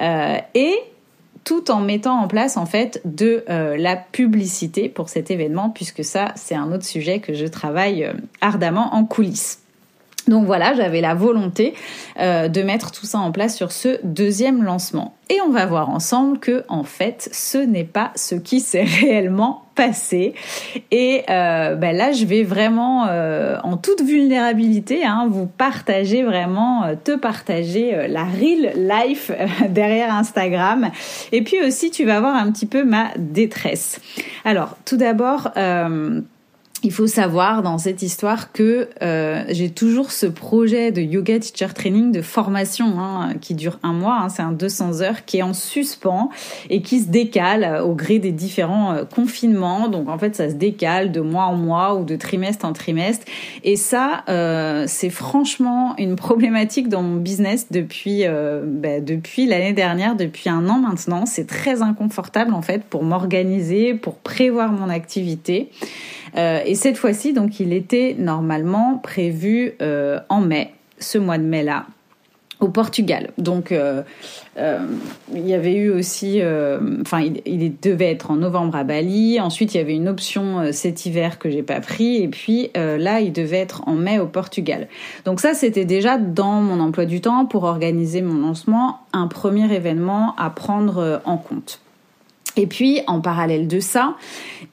Euh, 0.00 0.36
et 0.54 0.74
tout 1.44 1.70
en 1.70 1.80
mettant 1.80 2.18
en 2.18 2.28
place 2.28 2.56
en 2.56 2.66
fait 2.66 3.00
de 3.04 3.44
euh, 3.48 3.76
la 3.76 3.96
publicité 3.96 4.88
pour 4.88 5.08
cet 5.08 5.30
événement 5.30 5.70
puisque 5.70 6.04
ça 6.04 6.32
c'est 6.36 6.54
un 6.54 6.72
autre 6.72 6.84
sujet 6.84 7.20
que 7.20 7.34
je 7.34 7.46
travaille 7.46 8.04
euh, 8.04 8.12
ardemment 8.40 8.94
en 8.94 9.04
coulisses. 9.04 9.62
Donc 10.28 10.46
voilà, 10.46 10.74
j'avais 10.74 11.00
la 11.00 11.14
volonté 11.14 11.74
euh, 12.18 12.48
de 12.48 12.62
mettre 12.62 12.90
tout 12.90 13.06
ça 13.06 13.18
en 13.18 13.32
place 13.32 13.56
sur 13.56 13.72
ce 13.72 13.98
deuxième 14.04 14.62
lancement. 14.62 15.14
Et 15.28 15.40
on 15.40 15.50
va 15.50 15.66
voir 15.66 15.90
ensemble 15.90 16.38
que 16.38 16.64
en 16.68 16.82
fait, 16.82 17.28
ce 17.32 17.58
n'est 17.58 17.84
pas 17.84 18.10
ce 18.16 18.34
qui 18.34 18.60
s'est 18.60 18.84
réellement 19.00 19.62
passé. 19.74 20.34
Et 20.90 21.22
euh, 21.30 21.74
ben 21.76 21.96
là, 21.96 22.12
je 22.12 22.26
vais 22.26 22.42
vraiment, 22.42 23.06
euh, 23.08 23.56
en 23.62 23.76
toute 23.76 24.02
vulnérabilité, 24.02 25.04
hein, 25.04 25.26
vous 25.30 25.46
partager 25.46 26.22
vraiment, 26.22 26.84
te 27.02 27.16
partager 27.16 28.08
la 28.08 28.24
real 28.24 28.72
life 28.76 29.30
derrière 29.68 30.12
Instagram. 30.14 30.90
Et 31.32 31.42
puis 31.42 31.62
aussi, 31.64 31.90
tu 31.90 32.04
vas 32.04 32.20
voir 32.20 32.34
un 32.34 32.50
petit 32.50 32.66
peu 32.66 32.84
ma 32.84 33.08
détresse. 33.16 34.00
Alors, 34.44 34.76
tout 34.84 34.96
d'abord 34.96 35.50
il 36.82 36.92
faut 36.92 37.06
savoir 37.06 37.62
dans 37.62 37.78
cette 37.78 38.02
histoire 38.02 38.52
que 38.52 38.88
euh, 39.02 39.44
j'ai 39.50 39.70
toujours 39.70 40.12
ce 40.12 40.26
projet 40.26 40.92
de 40.92 41.02
yoga 41.02 41.38
teacher 41.38 41.72
training 41.74 42.10
de 42.10 42.22
formation 42.22 42.98
hein, 42.98 43.34
qui 43.40 43.54
dure 43.54 43.78
un 43.82 43.92
mois, 43.92 44.18
hein, 44.22 44.28
c'est 44.28 44.42
un 44.42 44.52
200 44.52 45.02
heures 45.02 45.24
qui 45.24 45.38
est 45.38 45.42
en 45.42 45.52
suspens 45.52 46.30
et 46.70 46.80
qui 46.80 47.00
se 47.00 47.08
décale 47.08 47.82
au 47.82 47.94
gré 47.94 48.18
des 48.18 48.32
différents 48.32 48.92
euh, 48.92 49.04
confinements. 49.04 49.88
Donc 49.88 50.08
en 50.08 50.18
fait 50.18 50.34
ça 50.34 50.48
se 50.48 50.54
décale 50.54 51.12
de 51.12 51.20
mois 51.20 51.44
en 51.44 51.56
mois 51.56 51.96
ou 51.96 52.04
de 52.04 52.16
trimestre 52.16 52.64
en 52.64 52.72
trimestre. 52.72 53.26
Et 53.62 53.76
ça 53.76 54.24
euh, 54.28 54.84
c'est 54.86 55.10
franchement 55.10 55.94
une 55.98 56.16
problématique 56.16 56.88
dans 56.88 57.02
mon 57.02 57.16
business 57.16 57.66
depuis 57.70 58.24
bah, 58.24 59.00
depuis 59.00 59.46
l'année 59.46 59.72
dernière, 59.72 60.16
depuis 60.16 60.48
un 60.48 60.68
an 60.68 60.78
maintenant. 60.78 61.26
C'est 61.26 61.46
très 61.46 61.82
inconfortable 61.82 62.54
en 62.54 62.62
fait 62.62 62.84
pour 62.84 63.02
m'organiser, 63.02 63.94
pour 63.94 64.16
prévoir 64.16 64.72
mon 64.72 64.88
activité. 64.88 65.70
Euh, 66.36 66.60
et 66.64 66.74
cette 66.74 66.96
fois-ci, 66.96 67.32
donc, 67.32 67.60
il 67.60 67.72
était 67.72 68.14
normalement 68.18 68.98
prévu 69.02 69.72
euh, 69.82 70.20
en 70.28 70.40
mai, 70.40 70.72
ce 70.98 71.18
mois 71.18 71.38
de 71.38 71.44
mai-là, 71.44 71.86
au 72.60 72.68
Portugal. 72.68 73.30
Donc, 73.38 73.72
euh, 73.72 74.02
il 75.34 75.48
y 75.48 75.54
avait 75.54 75.74
eu 75.74 75.90
aussi, 75.90 76.42
enfin, 77.00 77.22
il, 77.46 77.80
devait 77.80 78.10
être 78.10 78.30
en 78.30 78.36
novembre 78.36 78.76
à 78.76 78.84
Bali. 78.84 79.40
Ensuite, 79.40 79.74
il 79.74 79.78
y 79.78 79.80
avait 79.80 79.94
une 79.94 80.08
option 80.08 80.70
cet 80.70 81.06
hiver 81.06 81.38
que 81.38 81.48
j'ai 81.48 81.62
pas 81.62 81.80
pris. 81.80 82.22
Et 82.22 82.28
puis 82.28 82.70
là, 82.74 83.20
il 83.20 83.32
devait 83.32 83.60
être 83.60 83.88
en 83.88 83.94
mai 83.94 84.18
au 84.18 84.26
Portugal. 84.26 84.88
Donc 85.24 85.40
ça, 85.40 85.54
c'était 85.54 85.86
déjà 85.86 86.18
dans 86.18 86.60
mon 86.60 86.80
emploi 86.80 87.06
du 87.06 87.22
temps 87.22 87.46
pour 87.46 87.64
organiser 87.64 88.20
mon 88.20 88.46
lancement, 88.46 89.00
un 89.14 89.26
premier 89.26 89.72
événement 89.72 90.34
à 90.36 90.50
prendre 90.50 91.22
en 91.24 91.38
compte. 91.38 91.80
Et 92.56 92.66
puis, 92.66 93.00
en 93.06 93.20
parallèle 93.20 93.68
de 93.68 93.80
ça, 93.80 94.16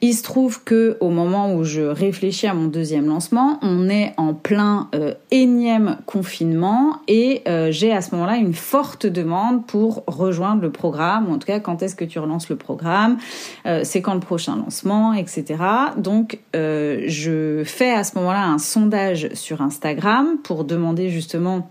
il 0.00 0.14
se 0.14 0.22
trouve 0.22 0.62
que 0.64 0.96
au 1.00 1.10
moment 1.10 1.54
où 1.54 1.64
je 1.64 1.82
réfléchis 1.82 2.46
à 2.46 2.54
mon 2.54 2.66
deuxième 2.66 3.06
lancement, 3.06 3.58
on 3.62 3.88
est 3.88 4.14
en 4.16 4.34
plein 4.34 4.88
euh, 4.94 5.14
énième 5.30 5.98
confinement 6.06 6.96
et 7.08 7.42
euh, 7.48 7.70
j'ai 7.70 7.92
à 7.92 8.00
ce 8.00 8.14
moment-là 8.14 8.36
une 8.36 8.54
forte 8.54 9.06
demande 9.06 9.66
pour 9.66 10.04
rejoindre 10.06 10.62
le 10.62 10.70
programme, 10.70 11.28
ou 11.28 11.34
en 11.34 11.38
tout 11.38 11.46
cas 11.46 11.60
quand 11.60 11.82
est-ce 11.82 11.94
que 11.94 12.04
tu 12.04 12.18
relances 12.18 12.48
le 12.48 12.56
programme, 12.56 13.18
euh, 13.66 13.80
c'est 13.84 14.02
quand 14.02 14.14
le 14.14 14.20
prochain 14.20 14.56
lancement, 14.56 15.12
etc. 15.12 15.56
Donc, 15.96 16.38
je 16.54 17.62
fais 17.64 17.92
à 17.92 18.04
ce 18.04 18.16
moment-là 18.18 18.46
un 18.46 18.58
sondage 18.58 19.28
sur 19.34 19.62
Instagram 19.62 20.38
pour 20.42 20.64
demander 20.64 21.10
justement 21.10 21.68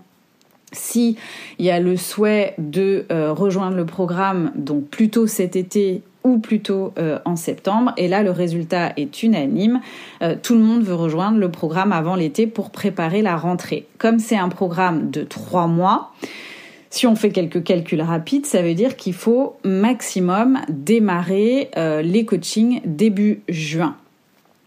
si 0.72 1.16
il 1.58 1.64
y 1.64 1.70
a 1.70 1.80
le 1.80 1.96
souhait 1.96 2.54
de 2.58 3.06
euh, 3.10 3.32
rejoindre 3.32 3.76
le 3.76 3.86
programme, 3.86 4.52
donc 4.54 4.88
plutôt 4.88 5.26
cet 5.26 5.56
été 5.56 6.02
ou 6.24 6.38
plutôt 6.38 6.92
euh, 6.98 7.18
en 7.24 7.36
septembre, 7.36 7.92
et 7.96 8.08
là 8.08 8.22
le 8.22 8.30
résultat 8.30 8.92
est 8.96 9.22
unanime, 9.22 9.80
euh, 10.22 10.34
tout 10.40 10.54
le 10.54 10.60
monde 10.60 10.82
veut 10.82 10.94
rejoindre 10.94 11.38
le 11.38 11.50
programme 11.50 11.92
avant 11.92 12.16
l'été 12.16 12.46
pour 12.46 12.70
préparer 12.70 13.22
la 13.22 13.36
rentrée. 13.36 13.86
Comme 13.98 14.18
c'est 14.18 14.36
un 14.36 14.48
programme 14.48 15.10
de 15.10 15.22
trois 15.22 15.66
mois, 15.66 16.12
si 16.90 17.06
on 17.06 17.14
fait 17.14 17.30
quelques 17.30 17.62
calculs 17.62 18.02
rapides, 18.02 18.46
ça 18.46 18.62
veut 18.62 18.74
dire 18.74 18.96
qu'il 18.96 19.14
faut 19.14 19.56
maximum 19.62 20.58
démarrer 20.70 21.70
les 21.76 22.24
coachings 22.24 22.80
début 22.86 23.42
juin. 23.46 23.94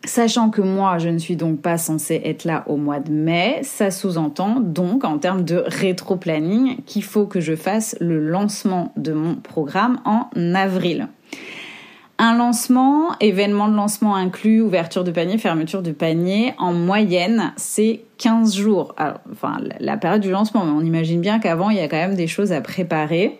Sachant 0.03 0.49
que 0.49 0.61
moi, 0.61 0.97
je 0.97 1.09
ne 1.09 1.19
suis 1.19 1.35
donc 1.35 1.61
pas 1.61 1.77
censée 1.77 2.21
être 2.25 2.43
là 2.43 2.63
au 2.65 2.75
mois 2.75 2.99
de 2.99 3.11
mai, 3.11 3.59
ça 3.61 3.91
sous-entend 3.91 4.59
donc 4.59 5.03
en 5.03 5.19
termes 5.19 5.43
de 5.43 5.63
rétro-planning 5.67 6.77
qu'il 6.85 7.03
faut 7.03 7.27
que 7.27 7.39
je 7.39 7.55
fasse 7.55 7.95
le 7.99 8.19
lancement 8.19 8.93
de 8.97 9.13
mon 9.13 9.35
programme 9.35 9.99
en 10.03 10.27
avril. 10.55 11.07
Un 12.17 12.35
lancement, 12.35 13.15
événement 13.19 13.67
de 13.67 13.75
lancement 13.75 14.15
inclus, 14.15 14.61
ouverture 14.61 15.03
de 15.03 15.11
panier, 15.11 15.37
fermeture 15.37 15.83
de 15.83 15.91
panier, 15.91 16.53
en 16.57 16.73
moyenne, 16.73 17.53
c'est 17.55 18.01
15 18.17 18.55
jours. 18.55 18.95
Enfin, 19.31 19.59
la 19.79 19.97
période 19.97 20.21
du 20.21 20.31
lancement, 20.31 20.65
mais 20.65 20.71
on 20.71 20.81
imagine 20.81 21.21
bien 21.21 21.39
qu'avant, 21.39 21.69
il 21.69 21.77
y 21.77 21.79
a 21.79 21.87
quand 21.87 21.97
même 21.97 22.15
des 22.15 22.27
choses 22.27 22.51
à 22.51 22.61
préparer. 22.61 23.39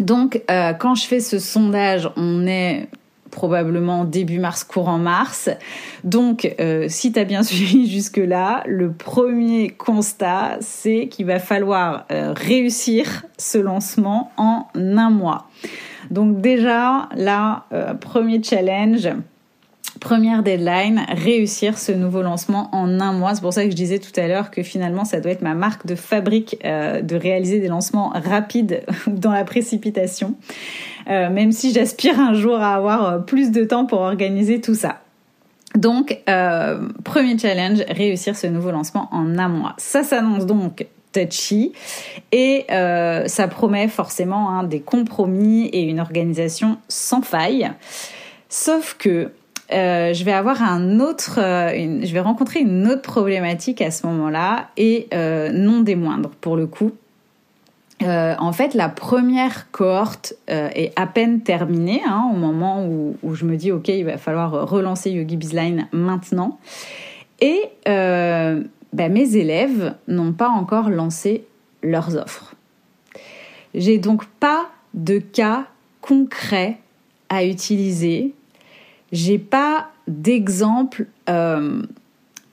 Donc, 0.00 0.42
euh, 0.50 0.72
quand 0.74 0.94
je 0.94 1.06
fais 1.06 1.20
ce 1.20 1.38
sondage, 1.38 2.08
on 2.16 2.46
est 2.46 2.88
probablement 3.30 4.04
début 4.04 4.38
mars, 4.38 4.64
courant 4.64 4.98
mars. 4.98 5.50
Donc, 6.04 6.54
euh, 6.60 6.86
si 6.88 7.12
tu 7.12 7.18
as 7.18 7.24
bien 7.24 7.42
suivi 7.44 7.90
jusque-là, 7.90 8.62
le 8.66 8.92
premier 8.92 9.70
constat, 9.70 10.58
c'est 10.60 11.08
qu'il 11.08 11.26
va 11.26 11.38
falloir 11.38 12.06
euh, 12.10 12.32
réussir 12.34 13.24
ce 13.38 13.58
lancement 13.58 14.32
en 14.36 14.66
un 14.74 15.10
mois. 15.10 15.48
Donc 16.10 16.40
déjà, 16.40 17.08
là, 17.14 17.64
euh, 17.72 17.94
premier 17.94 18.42
challenge, 18.42 19.08
Première 20.00 20.42
deadline, 20.42 21.06
réussir 21.08 21.78
ce 21.78 21.92
nouveau 21.92 22.22
lancement 22.22 22.68
en 22.72 23.00
un 23.00 23.12
mois. 23.12 23.34
C'est 23.34 23.40
pour 23.40 23.52
ça 23.52 23.64
que 23.64 23.70
je 23.70 23.76
disais 23.76 23.98
tout 23.98 24.12
à 24.20 24.28
l'heure 24.28 24.50
que 24.50 24.62
finalement, 24.62 25.04
ça 25.04 25.20
doit 25.20 25.32
être 25.32 25.42
ma 25.42 25.54
marque 25.54 25.86
de 25.86 25.94
fabrique 25.94 26.58
euh, 26.64 27.00
de 27.00 27.16
réaliser 27.16 27.58
des 27.58 27.68
lancements 27.68 28.12
rapides 28.14 28.82
dans 29.06 29.32
la 29.32 29.44
précipitation. 29.44 30.34
Euh, 31.08 31.30
même 31.30 31.52
si 31.52 31.72
j'aspire 31.72 32.20
un 32.20 32.34
jour 32.34 32.56
à 32.56 32.74
avoir 32.74 33.06
euh, 33.06 33.18
plus 33.18 33.50
de 33.50 33.64
temps 33.64 33.86
pour 33.86 34.00
organiser 34.00 34.60
tout 34.60 34.74
ça. 34.74 35.00
Donc, 35.74 36.18
premier 37.04 37.38
challenge, 37.38 37.84
réussir 37.88 38.34
ce 38.36 38.46
nouveau 38.46 38.70
lancement 38.70 39.08
en 39.12 39.38
un 39.38 39.48
mois. 39.48 39.74
Ça 39.76 40.02
s'annonce 40.02 40.46
donc 40.46 40.86
touchy 41.12 41.72
et 42.32 42.64
ça 42.68 43.48
promet 43.48 43.86
forcément 43.86 44.50
hein, 44.50 44.64
des 44.64 44.80
compromis 44.80 45.66
et 45.66 45.82
une 45.82 46.00
organisation 46.00 46.78
sans 46.88 47.20
faille. 47.20 47.70
Sauf 48.48 48.96
que 48.98 49.30
euh, 49.72 50.14
je 50.14 50.24
vais 50.24 50.32
avoir 50.32 50.62
un 50.62 50.98
autre, 50.98 51.38
euh, 51.38 52.00
je 52.02 52.12
vais 52.12 52.20
rencontrer 52.20 52.60
une 52.60 52.86
autre 52.88 53.02
problématique 53.02 53.82
à 53.82 53.90
ce 53.90 54.06
moment-là 54.06 54.68
et 54.78 55.08
euh, 55.12 55.50
non 55.52 55.80
des 55.80 55.94
moindres 55.94 56.30
pour 56.40 56.56
le 56.56 56.66
coup. 56.66 56.92
en 58.00 58.52
fait, 58.52 58.74
la 58.74 58.88
première 58.88 59.70
cohorte 59.70 60.34
est 60.46 60.92
à 60.96 61.06
peine 61.06 61.40
terminée 61.40 62.00
hein, 62.06 62.30
au 62.32 62.36
moment 62.36 62.86
où, 62.86 63.34
je 63.34 63.44
me 63.44 63.56
dis 63.56 63.72
ok, 63.72 63.88
il 63.88 64.04
va 64.04 64.16
falloir 64.16 64.68
relancer 64.68 65.10
Yogi 65.10 65.36
Bizline 65.36 65.88
maintenant. 65.92 66.58
Et 67.40 67.60
bah, 67.84 69.08
mes 69.10 69.36
élèves 69.36 69.94
n'ont 70.06 70.32
pas 70.32 70.48
encore 70.48 70.88
lancé 70.88 71.44
leurs 71.82 72.16
offres. 72.16 72.54
J'ai 73.74 73.98
donc 73.98 74.24
pas 74.40 74.70
de 74.94 75.18
cas 75.18 75.66
concret 76.00 76.78
à 77.28 77.44
utiliser 77.44 78.32
j'ai 79.12 79.38
pas 79.38 79.90
d'exemple 80.06 81.06
euh, 81.28 81.82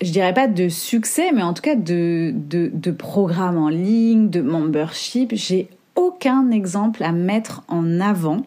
je 0.01 0.12
dirais 0.12 0.33
pas 0.33 0.47
de 0.47 0.69
succès, 0.69 1.31
mais 1.33 1.41
en 1.41 1.53
tout 1.53 1.62
cas 1.62 1.75
de, 1.75 2.33
de, 2.35 2.91
programmes 2.91 3.57
en 3.57 3.69
ligne, 3.69 4.29
de 4.29 4.41
membership. 4.41 5.31
J'ai 5.33 5.69
aucun 5.95 6.51
exemple 6.51 7.03
à 7.03 7.12
mettre 7.12 7.63
en 7.69 8.00
avant. 8.01 8.41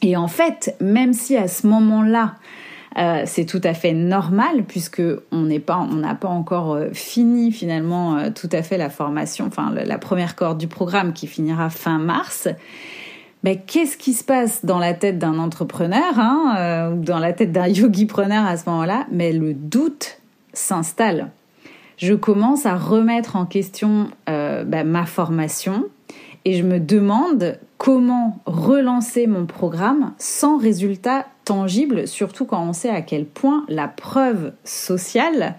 Et 0.00 0.16
en 0.16 0.28
fait, 0.28 0.74
même 0.80 1.12
si 1.12 1.36
à 1.36 1.46
ce 1.46 1.66
moment-là, 1.66 2.36
euh, 2.98 3.22
c'est 3.26 3.44
tout 3.44 3.60
à 3.64 3.74
fait 3.74 3.92
normal 3.92 4.64
puisque 4.66 5.02
on 5.30 5.42
n'est 5.42 5.60
pas, 5.60 5.78
on 5.78 5.94
n'a 5.94 6.14
pas 6.14 6.28
encore 6.28 6.72
euh, 6.72 6.88
fini 6.92 7.52
finalement 7.52 8.30
tout 8.32 8.50
à 8.52 8.62
fait 8.62 8.76
la 8.76 8.90
formation, 8.90 9.46
enfin 9.46 9.72
la, 9.72 9.98
première 9.98 10.36
corde 10.36 10.58
du 10.58 10.68
programme 10.68 11.12
qui 11.12 11.26
finira 11.26 11.70
fin 11.70 11.98
mars. 11.98 12.48
Mais 13.44 13.56
qu'est-ce 13.56 13.96
qui 13.96 14.12
se 14.12 14.22
passe 14.22 14.64
dans 14.64 14.78
la 14.78 14.94
tête 14.94 15.18
d'un 15.18 15.38
entrepreneur 15.38 16.18
hein, 16.18 16.92
ou 16.94 17.02
dans 17.02 17.18
la 17.18 17.32
tête 17.32 17.52
d'un 17.52 17.66
yogi-preneur 17.68 18.46
à 18.46 18.56
ce 18.56 18.68
moment-là? 18.70 19.06
Mais 19.10 19.32
le 19.32 19.54
doute 19.54 20.20
s'installe. 20.52 21.30
Je 21.96 22.14
commence 22.14 22.66
à 22.66 22.76
remettre 22.76 23.36
en 23.36 23.46
question 23.46 24.08
bah, 24.26 24.84
ma 24.84 25.06
formation 25.06 25.84
et 26.44 26.54
je 26.54 26.64
me 26.64 26.80
demande 26.80 27.58
comment 27.78 28.38
relancer 28.46 29.26
mon 29.26 29.46
programme 29.46 30.12
sans 30.18 30.56
résultat 30.56 31.26
tangible, 31.44 32.06
surtout 32.06 32.44
quand 32.44 32.62
on 32.62 32.72
sait 32.72 32.88
à 32.88 33.02
quel 33.02 33.24
point 33.24 33.64
la 33.68 33.88
preuve 33.88 34.52
sociale 34.64 35.56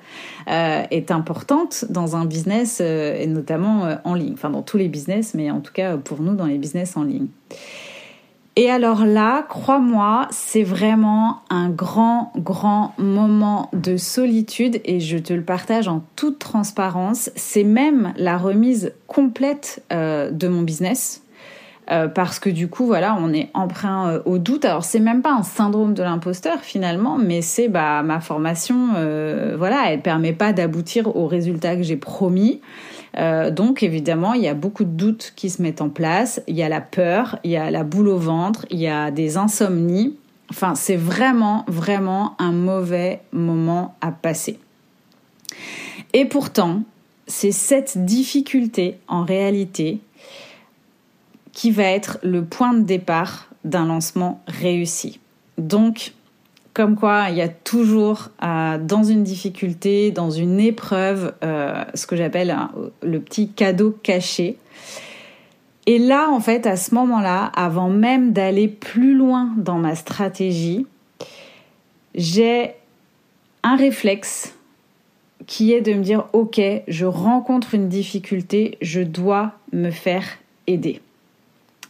euh, 0.49 0.83
est 0.91 1.11
importante 1.11 1.85
dans 1.89 2.15
un 2.15 2.25
business 2.25 2.79
euh, 2.81 3.17
et 3.19 3.27
notamment 3.27 3.85
euh, 3.85 3.95
en 4.03 4.13
ligne, 4.13 4.33
enfin 4.33 4.49
dans 4.49 4.61
tous 4.61 4.77
les 4.77 4.87
business, 4.87 5.33
mais 5.33 5.51
en 5.51 5.59
tout 5.59 5.73
cas 5.73 5.97
pour 5.97 6.21
nous 6.21 6.35
dans 6.35 6.45
les 6.45 6.57
business 6.57 6.95
en 6.97 7.03
ligne. 7.03 7.27
Et 8.55 8.69
alors 8.69 9.05
là, 9.05 9.43
crois-moi, 9.49 10.27
c'est 10.29 10.61
vraiment 10.61 11.39
un 11.49 11.71
grand, 11.71 12.31
grand 12.37 12.93
moment 12.99 13.71
de 13.73 13.97
solitude 13.97 14.79
et 14.85 14.99
je 14.99 15.17
te 15.17 15.33
le 15.33 15.41
partage 15.41 15.87
en 15.87 16.03
toute 16.15 16.37
transparence. 16.37 17.31
C'est 17.35 17.63
même 17.63 18.13
la 18.15 18.37
remise 18.37 18.93
complète 19.07 19.83
de 19.89 20.47
mon 20.47 20.61
business 20.61 21.22
euh, 21.91 22.07
parce 22.07 22.39
que 22.39 22.49
du 22.49 22.69
coup, 22.69 22.85
voilà, 22.85 23.17
on 23.19 23.33
est 23.33 23.49
emprunt 23.53 24.09
euh, 24.09 24.19
au 24.25 24.37
doute. 24.37 24.63
Alors, 24.65 24.83
c'est 24.83 24.99
même 24.99 25.21
pas 25.21 25.33
un 25.33 25.43
syndrome 25.43 25.93
de 25.93 26.03
l'imposteur 26.03 26.59
finalement, 26.61 27.17
mais 27.17 27.41
c'est 27.41 27.67
bah 27.67 28.03
ma 28.03 28.21
formation, 28.21 28.89
euh, 28.95 29.55
voilà, 29.57 29.91
elle 29.91 30.01
permet 30.01 30.33
pas 30.33 30.53
d'aboutir 30.53 31.15
au 31.15 31.27
résultat 31.27 31.75
que 31.75 31.83
j'ai 31.83 31.97
promis. 31.97 32.61
donc, 33.51 33.83
évidemment, 33.83 34.33
il 34.33 34.41
y 34.41 34.47
a 34.47 34.55
beaucoup 34.55 34.85
de 34.85 34.89
doutes 34.89 35.33
qui 35.35 35.49
se 35.49 35.61
mettent 35.61 35.81
en 35.81 35.89
place. 35.89 36.41
Il 36.47 36.55
y 36.55 36.63
a 36.63 36.69
la 36.69 36.81
peur, 36.81 37.37
il 37.43 37.51
y 37.51 37.57
a 37.57 37.69
la 37.69 37.83
boule 37.83 38.07
au 38.07 38.17
ventre, 38.17 38.65
il 38.71 38.79
y 38.79 38.87
a 38.87 39.11
des 39.11 39.37
insomnies. 39.37 40.15
Enfin, 40.49 40.73
c'est 40.75 40.95
vraiment, 40.95 41.63
vraiment 41.67 42.35
un 42.39 42.51
mauvais 42.51 43.21
moment 43.31 43.95
à 44.01 44.11
passer. 44.11 44.57
Et 46.13 46.25
pourtant, 46.25 46.81
c'est 47.27 47.51
cette 47.51 48.03
difficulté 48.05 48.97
en 49.07 49.23
réalité 49.23 49.99
qui 51.53 51.71
va 51.71 51.83
être 51.83 52.17
le 52.23 52.43
point 52.43 52.73
de 52.73 52.81
départ 52.81 53.47
d'un 53.63 53.85
lancement 53.85 54.41
réussi. 54.47 55.19
Donc, 55.57 56.13
comme 56.73 56.95
quoi 56.95 57.27
il 57.29 57.37
y 57.37 57.41
a 57.41 57.47
toujours 57.47 58.29
euh, 58.43 58.77
dans 58.79 59.03
une 59.03 59.23
difficulté, 59.23 60.11
dans 60.11 60.31
une 60.31 60.59
épreuve, 60.59 61.33
euh, 61.43 61.83
ce 61.93 62.07
que 62.07 62.15
j'appelle 62.15 62.57
le 63.03 63.19
petit 63.19 63.49
cadeau 63.49 63.95
caché. 64.03 64.57
Et 65.85 65.99
là, 65.99 66.29
en 66.29 66.39
fait, 66.39 66.65
à 66.65 66.75
ce 66.75 66.95
moment-là, 66.95 67.51
avant 67.55 67.89
même 67.89 68.33
d'aller 68.33 68.67
plus 68.67 69.13
loin 69.13 69.51
dans 69.57 69.77
ma 69.77 69.95
stratégie, 69.95 70.87
j'ai 72.15 72.71
un 73.63 73.75
réflexe 73.75 74.55
qui 75.45 75.73
est 75.73 75.81
de 75.81 75.93
me 75.93 76.01
dire, 76.01 76.25
OK, 76.33 76.59
je 76.87 77.05
rencontre 77.05 77.75
une 77.75 77.89
difficulté, 77.89 78.77
je 78.81 79.01
dois 79.01 79.53
me 79.73 79.91
faire 79.91 80.25
aider. 80.67 81.01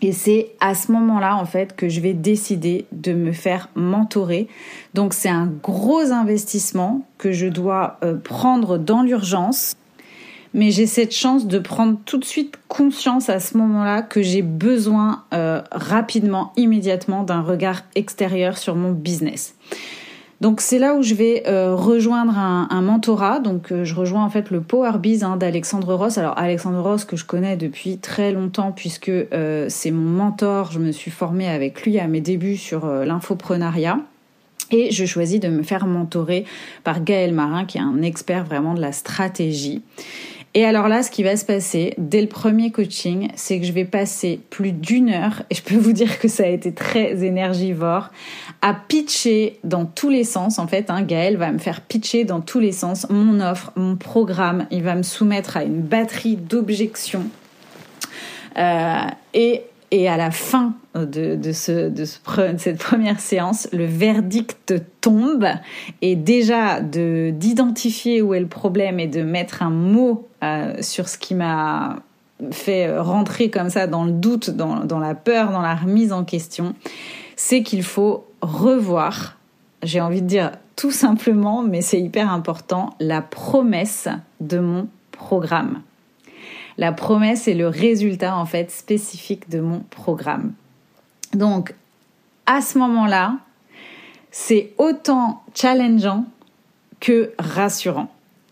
Et 0.04 0.12
c'est 0.12 0.50
à 0.60 0.76
ce 0.76 0.92
moment-là, 0.92 1.38
en 1.38 1.46
fait, 1.46 1.78
que 1.78 1.88
je 1.88 2.02
vais 2.02 2.12
décider 2.12 2.86
de 2.92 3.14
me 3.14 3.32
faire 3.32 3.70
mentorer. 3.74 4.50
Donc, 4.94 5.14
c'est 5.14 5.30
un 5.30 5.48
gros 5.48 6.12
investissement 6.12 7.08
que 7.18 7.32
je 7.32 7.48
dois 7.48 8.00
euh, 8.04 8.18
prendre 8.18 8.78
dans 8.78 9.02
l'urgence. 9.02 9.76
Mais 10.54 10.72
j'ai 10.72 10.88
cette 10.88 11.16
chance 11.16 11.48
de 11.48 11.58
prendre 11.58 11.98
tout 12.06 12.18
de 12.18 12.26
suite 12.26 12.56
conscience 12.68 13.30
à 13.30 13.40
ce 13.40 13.58
moment-là 13.58 14.02
que 14.02 14.22
j'ai 14.22 14.42
besoin 14.42 15.24
euh, 15.34 15.62
rapidement, 15.72 16.52
immédiatement 16.58 17.24
d'un 17.24 17.42
regard 17.42 17.84
extérieur 17.96 18.58
sur 18.58 18.76
mon 18.76 18.92
business. 18.92 19.56
Donc 20.42 20.60
c'est 20.60 20.80
là 20.80 20.96
où 20.96 21.04
je 21.04 21.14
vais 21.14 21.44
euh, 21.48 21.76
rejoindre 21.76 22.38
un, 22.38 22.82
mentorat. 22.82 23.40
Donc 23.40 23.72
euh, 23.72 23.86
je 23.86 23.96
rejoins 23.96 24.26
en 24.26 24.30
fait 24.30 24.52
le 24.52 24.62
Power 24.62 24.98
Biz 25.00 25.24
hein, 25.24 25.38
d'Alexandre 25.38 25.94
Ross. 25.96 26.18
Alors 26.18 26.38
Alexandre 26.38 26.82
Ross 26.82 27.06
que 27.06 27.16
je 27.16 27.26
connais 27.26 27.56
depuis 27.56 27.98
très 27.98 28.32
longtemps 28.32 28.72
puisque 28.72 29.10
euh, 29.10 29.68
c'est 29.70 29.92
mon 29.92 30.10
mentor. 30.10 30.72
Je 30.72 30.80
me 30.80 30.92
suis 30.92 31.12
formée 31.12 31.48
avec 31.48 31.84
lui 31.84 32.00
à 32.00 32.08
mes 32.08 32.22
débuts 32.22 32.58
sur 32.58 32.86
l'infoprenariat. 32.88 34.00
Et 34.72 34.92
je 34.92 35.06
choisis 35.06 35.40
de 35.40 35.50
me 35.50 35.62
faire 35.62 35.86
mentorer 35.86 36.46
par 36.84 37.04
Gaël 37.04 37.34
Marin, 37.34 37.66
qui 37.66 37.78
est 37.78 37.82
un 37.82 38.02
expert 38.02 38.44
vraiment 38.44 38.74
de 38.74 38.82
la 38.82 38.92
stratégie. 38.92 39.84
Et 40.56 40.66
alors 40.66 40.88
là, 40.88 41.02
ce 41.02 41.10
qui 41.10 41.24
va 41.24 41.36
se 41.36 41.46
passer 41.46 41.96
dès 41.98 42.22
le 42.22 42.28
premier 42.28 42.72
coaching, 42.72 43.30
c'est 43.36 43.60
que 43.60 43.66
je 43.66 43.72
vais 43.72 43.86
passer 43.86 44.40
plus 44.52 44.72
d'une 44.72 45.10
heure, 45.10 45.42
et 45.50 45.56
je 45.56 45.64
peux 45.64 45.78
vous 45.78 45.94
dire 45.94 46.20
que 46.20 46.28
ça 46.28 46.44
a 46.44 46.48
été 46.48 46.72
très 46.72 47.24
énergivore, 47.24 48.10
à 48.62 48.76
pitcher 48.76 49.60
dans 49.64 49.86
tous 49.86 50.10
les 50.10 50.24
sens. 50.24 50.60
En 50.60 50.68
fait, 50.68 50.92
hein, 50.92 51.02
Gaël 51.02 51.38
va 51.38 51.52
me 51.52 51.58
faire 51.58 51.82
pitcher 51.82 52.24
dans 52.24 52.40
tous 52.40 52.60
les 52.60 52.72
sens 52.72 53.08
mon 53.10 53.40
offre, 53.40 53.72
mon 53.76 53.96
programme. 53.96 54.68
Il 54.70 54.84
va 54.84 54.94
me 54.94 55.04
soumettre 55.04 55.58
à 55.58 55.64
une 55.64 55.82
batterie 55.82 56.36
d'objections. 56.36 57.26
Euh, 58.58 59.08
et 59.34 59.64
et 59.94 60.10
à 60.10 60.18
la 60.18 60.32
fin 60.32 60.74
de, 60.96 61.38
ce, 61.52 61.88
de, 61.88 62.04
cette 62.58 62.80
première 62.80 63.20
séance, 63.20 63.70
le 63.72 63.86
verdict 63.86 64.74
tombe. 65.02 65.46
Et 66.02 66.16
déjà, 66.16 66.82
d'identifier 66.82 68.24
où 68.24 68.34
est 68.34 68.40
le 68.40 68.48
problème 68.48 69.00
et 69.00 69.06
de 69.06 69.22
mettre 69.22 69.62
un 69.62 69.70
mot 69.70 70.28
euh, 70.44 70.74
sur 70.82 71.08
ce 71.08 71.20
qui 71.20 71.36
m'a 71.36 71.98
fait 72.50 72.98
rentrer 72.98 73.52
comme 73.52 73.70
ça 73.70 73.86
dans 73.86 74.04
le 74.04 74.12
doute, 74.12 74.50
dans, 74.50 74.84
dans 74.84 74.98
la 74.98 75.14
peur, 75.14 75.52
dans 75.52 75.62
la 75.62 75.76
remise 75.76 76.12
en 76.12 76.24
question, 76.24 76.74
c'est 77.36 77.62
qu'il 77.62 77.84
faut 77.84 78.26
revoir, 78.42 79.38
j'ai 79.84 80.02
envie 80.02 80.24
de 80.24 80.28
dire 80.28 80.54
tout 80.76 80.92
simplement, 80.92 81.62
mais 81.62 81.82
c'est 81.82 82.02
hyper 82.02 82.34
important, 82.34 82.96
la 83.00 83.22
promesse 83.22 84.08
de 84.42 84.58
mon 84.58 84.88
programme. 85.12 85.84
La 86.78 86.92
promesse 86.92 87.48
est 87.48 87.54
le 87.54 87.68
résultat 87.68 88.36
en 88.36 88.46
fait 88.46 88.72
spécifique 88.72 89.50
de 89.50 89.60
mon 89.60 89.80
programme. 89.90 90.54
Donc 91.34 91.74
à 92.46 92.62
ce 92.62 92.78
moment-là, 92.78 93.38
c'est 94.32 94.74
autant 94.78 95.44
challengeant 95.54 96.26
que 97.00 97.32
rassurant. 97.38 98.10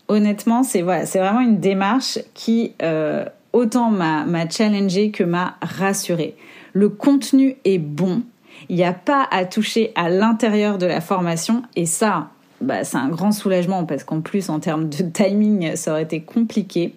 Honnêtement, 0.08 0.64
c'est 0.64 0.82
vraiment 0.82 1.40
une 1.40 1.60
démarche 1.60 2.20
qui 2.34 2.74
euh, 2.82 3.26
autant 3.54 3.90
m'a 3.90 4.50
challengé 4.50 5.12
que 5.12 5.24
m'a 5.24 5.56
rassuré. 5.62 6.36
Le 6.74 6.90
contenu 6.90 7.56
est 7.66 7.78
bon, 7.78 8.24
il 8.70 8.76
n'y 8.76 8.84
a 8.84 8.94
pas 8.94 9.28
à 9.32 9.46
toucher 9.46 9.92
à 9.96 10.10
l'intérieur 10.10 10.78
de 10.78 10.86
la 10.86 11.02
formation 11.02 11.64
et 11.76 11.86
ça, 11.86 12.30
bah, 12.62 12.84
c'est 12.84 12.98
un 12.98 13.10
grand 13.10 13.32
soulagement 13.32 13.86
parce 13.86 14.04
qu'en 14.04 14.22
plus 14.22 14.50
en 14.50 14.60
termes 14.60 14.90
de 14.90 15.04
timing, 15.04 15.76
ça 15.76 15.92
aurait 15.92 16.04
été 16.04 16.22
compliqué. 16.22 16.94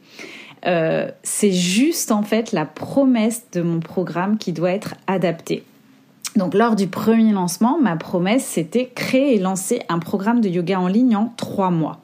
Euh, 0.67 1.11
c'est 1.23 1.53
juste 1.53 2.11
en 2.11 2.23
fait 2.23 2.53
la 2.53 2.65
promesse 2.65 3.45
de 3.53 3.61
mon 3.61 3.81
programme 3.81 4.39
qui 4.39 4.53
doit 4.53 4.73
être 4.73 4.95
adaptée. 5.07 5.65
Donc 6.37 6.55
lors 6.55 6.75
du 6.75 6.87
premier 6.87 7.33
lancement, 7.33 7.79
ma 7.81 7.97
promesse 7.97 8.45
c'était 8.45 8.87
créer 8.87 9.37
et 9.37 9.39
lancer 9.39 9.83
un 9.89 9.99
programme 9.99 10.41
de 10.41 10.49
yoga 10.49 10.81
en 10.81 10.89
ligne 10.89 11.17
en 11.17 11.33
trois 11.37 11.71
mois. 11.71 12.01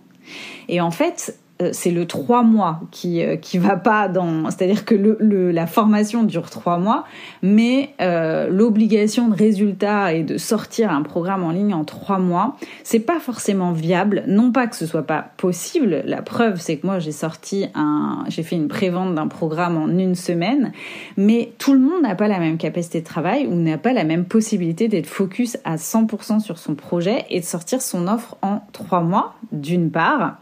Et 0.69 0.81
en 0.81 0.91
fait, 0.91 1.37
c'est 1.73 1.91
le 1.91 2.07
trois 2.07 2.43
mois 2.43 2.81
qui 2.91 3.23
euh, 3.23 3.37
qui 3.37 3.59
va 3.59 3.77
pas 3.77 4.09
dans 4.09 4.51
c'est-à-dire 4.51 4.85
que 4.85 4.95
le, 4.95 5.51
la 5.51 5.67
formation 5.67 6.23
dure 6.23 6.51
trois 6.51 6.79
mois 6.79 7.05
mais 7.43 7.91
euh, 8.01 8.49
l'obligation 8.49 9.29
de 9.29 9.35
résultat 9.35 10.15
et 10.15 10.23
de 10.23 10.39
sortir 10.39 10.91
un 10.91 11.03
programme 11.03 11.45
en 11.45 11.51
ligne 11.51 11.75
en 11.75 11.85
trois 11.85 12.19
mois 12.19 12.57
c'est 12.85 13.01
pas 13.01 13.21
forcément 13.21 13.73
viable. 13.73 14.25
Non 14.27 14.53
pas 14.53 14.67
que 14.67 14.77
ce 14.77 14.87
soit 14.87 15.07
pas 15.07 15.31
possible. 15.37 16.03
La 16.07 16.23
preuve 16.23 16.61
c'est 16.61 16.79
que 16.79 16.87
moi 16.87 16.99
j'ai 16.99 17.13
sorti 17.13 17.67
un 17.75 18.25
j'ai 18.29 18.43
fait 18.43 18.57
une 18.57 18.69
prévente 18.69 19.15
d'un 19.15 19.29
programme 19.29 19.77
en 19.77 19.89
une 19.89 20.15
semaine 20.15 20.73
mais 21.17 21.53
tout 21.59 21.75
le 21.75 21.81
monde 21.81 22.03
n'a 22.03 22.15
pas 22.15 22.29
la 22.29 22.39
même 22.39 22.59
capacité 22.59 23.01
de 23.01 23.07
travail 23.07 23.47
ou 23.47 23.55
n'a 23.55 23.79
pas 23.79 23.93
la 23.93 24.05
même 24.05 24.25
possibilité 24.25 24.89
d'être 24.89 25.07
focus 25.07 25.59
à 25.65 25.77
100% 25.77 26.41
sur 26.41 26.59
son 26.59 26.75
projet 26.75 27.25
et 27.31 27.41
de 27.41 27.45
sortir 27.45 27.83
son 27.83 28.09
offre 28.09 28.37
en 28.43 28.61
trois 28.73 29.01
mois 29.01 29.35
d'une 29.53 29.91
part 29.91 30.39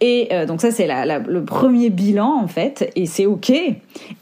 et 0.00 0.28
euh, 0.32 0.46
donc 0.46 0.60
ça 0.60 0.70
c'est 0.70 0.88
le 0.88 1.44
premier 1.44 1.90
bilan 1.90 2.40
en 2.42 2.46
fait, 2.46 2.90
et 2.96 3.06
c'est 3.06 3.26
ok. 3.26 3.52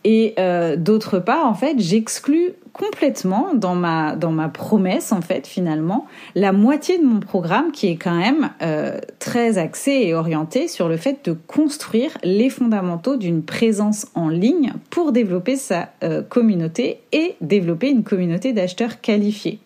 Et 0.04 0.34
euh, 0.38 0.76
d'autre 0.76 1.18
part 1.18 1.46
en 1.46 1.54
fait, 1.54 1.78
j'exclus 1.78 2.54
complètement 2.78 3.54
dans 3.54 3.74
ma, 3.74 4.14
dans 4.14 4.30
ma 4.30 4.48
promesse, 4.48 5.12
en 5.12 5.20
fait, 5.20 5.46
finalement, 5.46 6.06
la 6.34 6.52
moitié 6.52 6.98
de 6.98 7.04
mon 7.04 7.20
programme 7.20 7.72
qui 7.72 7.88
est 7.88 7.96
quand 7.96 8.16
même 8.16 8.50
euh, 8.62 8.98
très 9.18 9.58
axé 9.58 9.90
et 9.90 10.14
orienté 10.14 10.68
sur 10.68 10.88
le 10.88 10.96
fait 10.96 11.24
de 11.24 11.32
construire 11.32 12.16
les 12.22 12.50
fondamentaux 12.50 13.16
d'une 13.16 13.42
présence 13.42 14.06
en 14.14 14.28
ligne 14.28 14.72
pour 14.90 15.12
développer 15.12 15.56
sa 15.56 15.88
euh, 16.04 16.22
communauté 16.22 17.00
et 17.12 17.34
développer 17.40 17.90
une 17.90 18.04
communauté 18.04 18.52
d'acheteurs 18.52 19.00
qualifiés. 19.00 19.58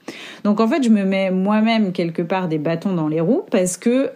Donc, 0.45 0.61
en 0.61 0.69
fait, 0.69 0.83
je 0.83 0.91
me 0.91 1.05
mets 1.05 1.31
moi-même 1.31 1.93
quelque 1.93 2.23
part 2.23 2.49
des 2.49 2.59
bâtons 2.59 2.95
dans 2.95 3.09
les 3.09 3.21
roues 3.21 3.43
parce 3.51 3.77
que... 3.77 4.11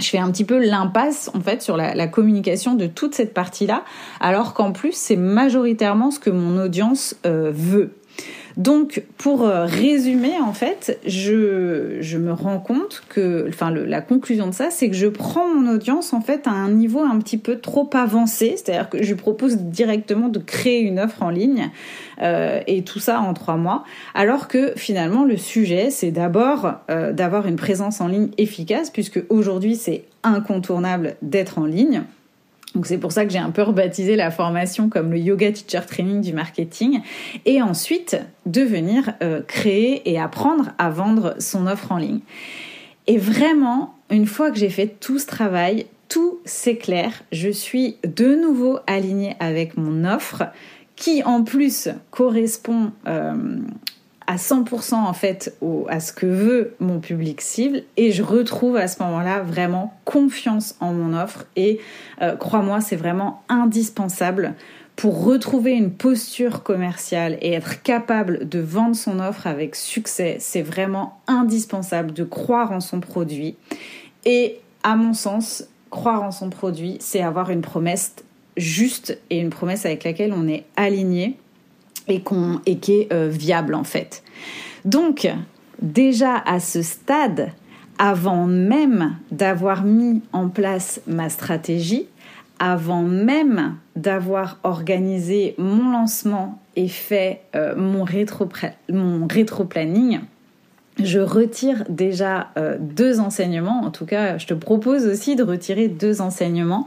Je 0.00 0.08
fais 0.08 0.18
un 0.18 0.30
petit 0.30 0.44
peu 0.44 0.58
l'impasse 0.58 1.30
en 1.34 1.40
fait 1.40 1.62
sur 1.62 1.76
la, 1.76 2.06
communication 2.08 2.74
de 2.74 2.86
toute 2.86 3.14
cette 3.14 3.32
partie-là, 3.32 3.84
alors 4.20 4.54
qu'en 4.54 4.72
plus 4.72 4.92
c'est 4.92 5.16
majoritairement 5.16 6.10
ce 6.10 6.18
que 6.18 6.30
mon 6.30 6.60
audience 6.60 7.16
euh, 7.26 7.52
veut. 7.54 7.94
Donc, 8.56 9.02
pour 9.18 9.42
euh, 9.42 9.64
résumer, 9.64 10.34
en 10.40 10.52
fait, 10.52 11.00
je, 11.06 11.98
je 12.00 12.18
me 12.18 12.32
rends 12.32 12.60
compte 12.60 13.02
que, 13.08 13.46
enfin, 13.48 13.70
la 13.70 14.00
conclusion 14.00 14.46
de 14.46 14.54
ça, 14.54 14.70
c'est 14.70 14.88
que 14.88 14.94
je 14.94 15.08
prends 15.08 15.52
mon 15.52 15.72
audience, 15.74 16.12
en 16.12 16.20
fait, 16.20 16.46
à 16.46 16.52
un 16.52 16.70
niveau 16.70 17.00
un 17.00 17.18
petit 17.18 17.38
peu 17.38 17.58
trop 17.58 17.90
avancé. 17.94 18.54
C'est-à-dire 18.56 18.88
que 18.88 19.02
je 19.02 19.14
propose 19.14 19.56
directement 19.56 20.28
de 20.28 20.38
créer 20.38 20.80
une 20.80 21.00
offre 21.00 21.22
en 21.22 21.30
ligne, 21.30 21.70
euh, 22.22 22.60
et 22.68 22.82
tout 22.82 23.00
ça 23.00 23.20
en 23.20 23.34
trois 23.34 23.56
mois. 23.56 23.84
Alors 24.14 24.46
que, 24.46 24.72
finalement, 24.76 25.24
le 25.24 25.36
sujet, 25.36 25.90
c'est 25.90 26.12
d'abord 26.12 26.74
euh, 26.90 27.12
d'avoir 27.12 27.46
une 27.46 27.56
présence 27.56 28.00
en 28.00 28.06
ligne 28.06 28.28
efficace, 28.38 28.90
puisque 28.90 29.24
aujourd'hui, 29.30 29.74
c'est 29.74 30.04
incontournable 30.22 31.16
d'être 31.22 31.58
en 31.58 31.66
ligne. 31.66 32.04
Donc 32.74 32.86
c'est 32.86 32.98
pour 32.98 33.12
ça 33.12 33.24
que 33.24 33.30
j'ai 33.30 33.38
un 33.38 33.50
peu 33.50 33.62
rebaptisé 33.62 34.16
la 34.16 34.30
formation 34.30 34.88
comme 34.88 35.12
le 35.12 35.18
yoga 35.18 35.52
teacher 35.52 35.86
training 35.86 36.20
du 36.20 36.32
marketing. 36.32 37.00
Et 37.44 37.62
ensuite 37.62 38.16
de 38.46 38.62
venir 38.62 39.14
euh, 39.22 39.42
créer 39.42 40.10
et 40.10 40.18
apprendre 40.18 40.72
à 40.78 40.90
vendre 40.90 41.36
son 41.38 41.66
offre 41.66 41.92
en 41.92 41.98
ligne. 41.98 42.20
Et 43.06 43.18
vraiment, 43.18 43.94
une 44.10 44.26
fois 44.26 44.50
que 44.50 44.58
j'ai 44.58 44.70
fait 44.70 44.96
tout 44.98 45.18
ce 45.18 45.26
travail, 45.26 45.86
tout 46.08 46.38
s'éclaire. 46.44 47.22
Je 47.32 47.48
suis 47.48 47.96
de 48.04 48.34
nouveau 48.34 48.78
alignée 48.86 49.36
avec 49.40 49.76
mon 49.76 50.04
offre 50.04 50.44
qui 50.96 51.22
en 51.24 51.42
plus 51.42 51.88
correspond 52.10 52.92
euh, 53.06 53.58
à 54.26 54.36
100% 54.36 54.94
en 54.94 55.12
fait 55.12 55.56
à 55.88 56.00
ce 56.00 56.12
que 56.12 56.26
veut 56.26 56.74
mon 56.80 57.00
public 57.00 57.40
cible. 57.40 57.82
Et 57.96 58.12
je 58.12 58.22
retrouve 58.22 58.76
à 58.76 58.88
ce 58.88 59.02
moment-là 59.02 59.40
vraiment 59.40 59.94
confiance 60.04 60.76
en 60.80 60.92
mon 60.92 61.16
offre. 61.16 61.46
Et 61.56 61.80
euh, 62.22 62.36
crois-moi 62.36 62.80
c'est 62.80 62.96
vraiment 62.96 63.42
indispensable 63.48 64.54
pour 64.96 65.24
retrouver 65.24 65.72
une 65.72 65.90
posture 65.90 66.62
commerciale 66.62 67.36
et 67.40 67.52
être 67.52 67.82
capable 67.82 68.48
de 68.48 68.60
vendre 68.60 68.94
son 68.94 69.18
offre 69.18 69.46
avec 69.46 69.74
succès, 69.74 70.36
c'est 70.38 70.62
vraiment 70.62 71.18
indispensable 71.26 72.12
de 72.12 72.22
croire 72.22 72.70
en 72.70 72.80
son 72.80 73.00
produit. 73.00 73.56
Et 74.24 74.60
à 74.84 74.94
mon 74.94 75.12
sens, 75.12 75.64
croire 75.90 76.22
en 76.22 76.30
son 76.30 76.48
produit, 76.48 76.96
c'est 77.00 77.22
avoir 77.22 77.50
une 77.50 77.60
promesse 77.60 78.14
juste 78.56 79.18
et 79.30 79.38
une 79.38 79.50
promesse 79.50 79.84
avec 79.84 80.04
laquelle 80.04 80.32
on 80.32 80.46
est 80.46 80.64
aligné 80.76 81.36
et, 82.08 82.20
qu'on, 82.20 82.60
et 82.66 82.78
qui 82.78 82.92
est 82.92 83.12
euh, 83.12 83.28
viable 83.28 83.74
en 83.74 83.84
fait. 83.84 84.22
Donc, 84.84 85.28
déjà 85.80 86.36
à 86.36 86.60
ce 86.60 86.82
stade, 86.82 87.52
avant 87.98 88.46
même 88.46 89.16
d'avoir 89.30 89.84
mis 89.84 90.22
en 90.32 90.48
place 90.48 91.00
ma 91.06 91.28
stratégie, 91.28 92.06
avant 92.58 93.02
même 93.02 93.76
d'avoir 93.96 94.58
organisé 94.62 95.54
mon 95.58 95.90
lancement 95.90 96.60
et 96.76 96.88
fait 96.88 97.42
euh, 97.54 97.74
mon, 97.76 98.04
rétro 98.04 98.48
mon 98.90 99.26
rétro-planning, 99.26 100.20
je 101.02 101.18
retire 101.18 101.84
déjà 101.88 102.48
euh, 102.56 102.76
deux 102.78 103.20
enseignements. 103.20 103.82
En 103.82 103.90
tout 103.90 104.06
cas, 104.06 104.38
je 104.38 104.46
te 104.46 104.54
propose 104.54 105.06
aussi 105.06 105.36
de 105.36 105.42
retirer 105.42 105.88
deux 105.88 106.20
enseignements. 106.20 106.86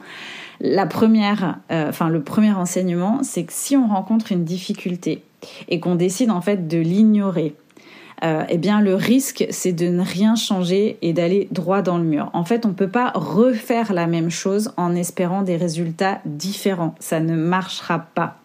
La 0.59 0.85
première, 0.85 1.59
euh, 1.71 1.89
enfin 1.89 2.09
le 2.09 2.21
premier 2.21 2.51
enseignement, 2.53 3.19
c'est 3.21 3.43
que 3.43 3.53
si 3.53 3.77
on 3.77 3.87
rencontre 3.87 4.31
une 4.31 4.43
difficulté 4.43 5.23
et 5.69 5.79
qu'on 5.79 5.95
décide 5.95 6.31
en 6.31 6.41
fait 6.41 6.67
de 6.67 6.77
l'ignorer, 6.77 7.55
euh, 8.23 8.43
eh 8.49 8.57
bien 8.57 8.81
le 8.81 8.95
risque 8.95 9.45
c'est 9.51 9.73
de 9.73 9.87
ne 9.89 10.01
rien 10.01 10.35
changer 10.35 10.97
et 11.03 11.13
d'aller 11.13 11.47
droit 11.51 11.83
dans 11.83 11.99
le 11.99 12.03
mur. 12.03 12.31
En 12.33 12.43
fait, 12.43 12.65
on 12.65 12.69
ne 12.69 12.73
peut 12.73 12.87
pas 12.87 13.11
refaire 13.13 13.93
la 13.93 14.07
même 14.07 14.31
chose 14.31 14.73
en 14.77 14.95
espérant 14.95 15.43
des 15.43 15.57
résultats 15.57 16.21
différents. 16.25 16.95
Ça 16.99 17.19
ne 17.19 17.35
marchera 17.35 17.99
pas. 17.99 18.37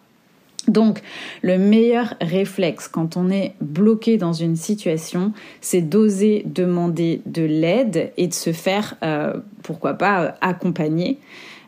Donc, 0.67 1.01
le 1.41 1.57
meilleur 1.57 2.13
réflexe 2.21 2.87
quand 2.87 3.17
on 3.17 3.29
est 3.29 3.53
bloqué 3.59 4.17
dans 4.17 4.33
une 4.33 4.55
situation, 4.55 5.33
c'est 5.61 5.81
d'oser 5.81 6.43
demander 6.45 7.21
de 7.25 7.43
l'aide 7.43 8.11
et 8.17 8.27
de 8.27 8.33
se 8.33 8.53
faire, 8.53 8.95
euh, 9.03 9.33
pourquoi 9.61 9.95
pas, 9.95 10.35
accompagner. 10.41 11.19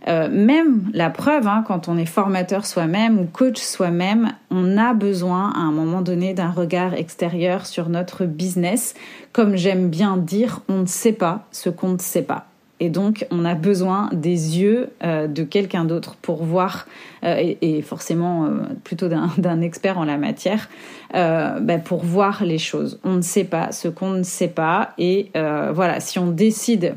Euh, 0.07 0.29
même 0.29 0.89
la 0.93 1.09
preuve, 1.09 1.47
hein, 1.47 1.63
quand 1.67 1.87
on 1.87 1.97
est 1.97 2.05
formateur 2.05 2.65
soi-même 2.65 3.19
ou 3.19 3.25
coach 3.25 3.59
soi-même, 3.59 4.33
on 4.51 4.77
a 4.77 4.93
besoin 4.93 5.51
à 5.55 5.59
un 5.59 5.71
moment 5.71 6.01
donné 6.01 6.33
d'un 6.33 6.51
regard 6.51 6.93
extérieur 6.93 7.65
sur 7.65 7.89
notre 7.89 8.25
business. 8.25 8.93
Comme 9.33 9.55
j'aime 9.55 9.89
bien 9.89 10.17
dire, 10.17 10.61
on 10.69 10.81
ne 10.81 10.85
sait 10.85 11.13
pas 11.13 11.47
ce 11.51 11.69
qu'on 11.69 11.89
ne 11.89 11.97
sait 11.97 12.21
pas. 12.21 12.45
Et 12.79 12.89
donc, 12.89 13.25
on 13.31 13.45
a 13.45 13.55
besoin 13.55 14.09
des 14.11 14.59
yeux 14.59 14.89
euh, 15.03 15.27
de 15.27 15.43
quelqu'un 15.43 15.85
d'autre 15.85 16.15
pour 16.21 16.43
voir, 16.43 16.87
euh, 17.23 17.53
et, 17.61 17.81
forcément 17.81 18.49
plutôt 18.83 19.07
d'un 19.37 19.61
expert 19.61 19.97
en 19.97 20.05
la 20.05 20.17
matière, 20.17 20.69
bah, 21.13 21.77
pour 21.83 22.03
voir 22.03 22.43
les 22.43 22.57
choses. 22.57 22.99
On 23.03 23.13
ne 23.13 23.21
sait 23.21 23.45
pas 23.45 23.71
ce 23.71 23.87
qu'on 23.87 24.11
ne 24.11 24.23
sait 24.23 24.49
pas. 24.49 24.93
Et 24.97 25.31
voilà, 25.33 25.99
si 25.99 26.19
on 26.19 26.27
décide 26.27 26.95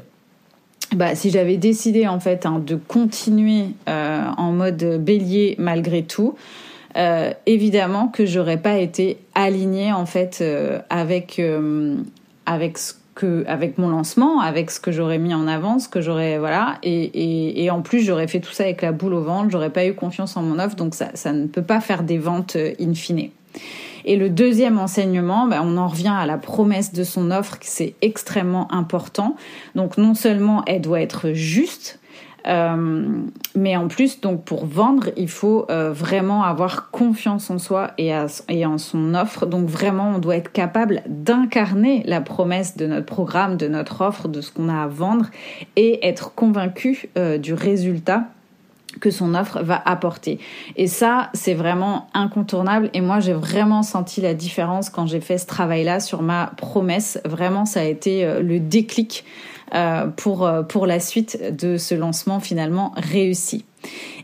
bah, 0.95 1.15
si 1.15 1.31
j'avais 1.31 1.59
décidé 1.59 2.07
en 2.07 2.19
fait 2.19 2.47
hein, 2.47 2.63
de 2.65 2.75
continuer 2.77 3.67
euh, 3.89 4.23
en 4.37 4.53
mode 4.53 5.03
bélier 5.03 5.55
malgré 5.59 6.03
tout, 6.03 6.35
euh, 6.97 7.33
évidemment 7.45 8.09
que 8.09 8.25
j'aurais 8.25 8.57
pas 8.57 8.79
été 8.79 9.19
alignée 9.35 9.93
en 9.93 10.07
fait 10.07 10.39
euh, 10.41 10.81
avec 10.89 11.43
avec 12.47 12.79
ce 12.79 12.95
avec 13.47 13.79
mon 13.79 13.89
lancement, 13.89 14.41
avec 14.41 14.71
ce 14.71 14.81
que 14.81 14.93
j'aurais 14.93 15.19
mis 15.19 15.35
en 15.35 15.47
avant, 15.47 15.79
ce 15.79 15.89
que 15.89 16.01
j'aurais 16.01 16.39
voilà, 16.39 16.79
et, 16.83 17.65
et, 17.65 17.71
en 17.71 17.83
plus 17.83 18.01
j'aurais 18.01 18.29
fait 18.29 18.41
tout 18.41 18.53
ça 18.53 18.65
avec 18.65 18.83
la 18.83 18.93
boule 18.93 19.15
au 19.15 19.23
ventre, 19.23 19.51
j'aurais 19.51 19.71
pas 19.71 19.87
eu 19.87 19.95
confiance 19.95 20.37
en 20.37 20.43
mon 20.43 20.59
offre, 20.59 20.77
donc 20.77 20.95
ça 20.95 21.33
ne 21.33 21.47
peut 21.47 21.63
pas 21.63 21.81
faire 21.81 22.03
des 22.03 22.19
ventes 22.19 22.57
in 22.81 22.95
fine. 22.95 23.31
Et 24.05 24.17
le 24.17 24.31
deuxième 24.31 24.79
enseignement, 24.79 25.47
ben, 25.47 25.61
on 25.63 25.77
en 25.77 25.89
revient 25.89 26.15
à 26.17 26.25
la 26.25 26.39
promesse 26.39 26.93
de 26.93 27.05
son 27.05 27.31
offre, 27.31 27.59
c'est 27.61 27.95
extrêmement 28.01 28.73
important. 28.73 29.37
Donc 29.75 29.99
non 29.99 30.15
seulement 30.15 30.63
elle 30.67 30.81
doit 30.81 31.01
être 31.01 31.33
juste, 31.33 31.99
euh, 32.05 32.08
mais 32.49 33.77
en 33.77 33.89
plus, 33.89 34.21
donc 34.21 34.45
pour 34.45 34.65
vendre, 34.65 35.11
il 35.17 35.29
faut 35.29 35.67
euh, 35.71 35.93
vraiment 35.93 36.45
avoir 36.45 36.91
confiance 36.91 37.51
en 37.51 37.59
soi 37.59 37.91
et, 37.99 38.15
en 38.15 38.79
son 38.79 39.15
offre. 39.15 39.47
Donc 39.47 39.69
vraiment, 39.69 40.13
on 40.15 40.19
doit 40.19 40.37
être 40.37 40.53
capable 40.53 41.03
d'incarner 41.07 42.03
la 42.07 42.21
promesse 42.21 42.77
de 42.77 42.87
notre 42.87 43.07
programme, 43.07 43.57
de 43.57 43.69
notre 43.69 44.01
offre, 44.01 44.29
de 44.29 44.41
ce 44.41 44.51
qu'on 44.51 44.69
a 44.69 44.83
à 44.83 44.87
vendre 44.87 45.27
et 45.77 46.07
être 46.07 46.35
convaincu 46.35 47.11
euh, 47.19 47.37
du 47.37 47.53
résultat 47.53 48.29
que 49.01 49.11
son 49.11 49.35
offre 49.35 49.63
va 49.63 49.81
apporter. 49.85 50.41
Et 50.77 50.87
ça, 50.87 51.31
c'est 51.35 51.55
vraiment 51.55 52.09
incontournable. 52.15 52.91
Et 52.95 53.01
moi, 53.01 53.21
j'ai 53.21 53.35
vraiment 53.35 53.83
senti 53.83 54.21
la 54.21 54.35
différence 54.35 54.91
quand 54.91 55.07
j'ai 55.07 55.21
fait 55.21 55.39
ce 55.39 55.47
travail-là 55.47 56.01
sur 56.01 56.23
ma 56.23 56.53
promesse. 56.57 57.21
Vraiment, 57.25 57.65
ça 57.65 57.81
a 57.81 57.85
été 57.85 58.25
euh, 58.25 58.41
le 58.41 58.59
déclic 58.59 59.25
euh, 59.25 59.58
pour, 60.17 60.47
euh, 60.47 60.63
pour 60.63 60.87
la 60.87 61.01
suite 61.01 61.39
de 61.55 61.77
ce 61.77 61.95
lancement 61.95 62.41
finalement 62.41 62.93
réussi. 62.97 63.65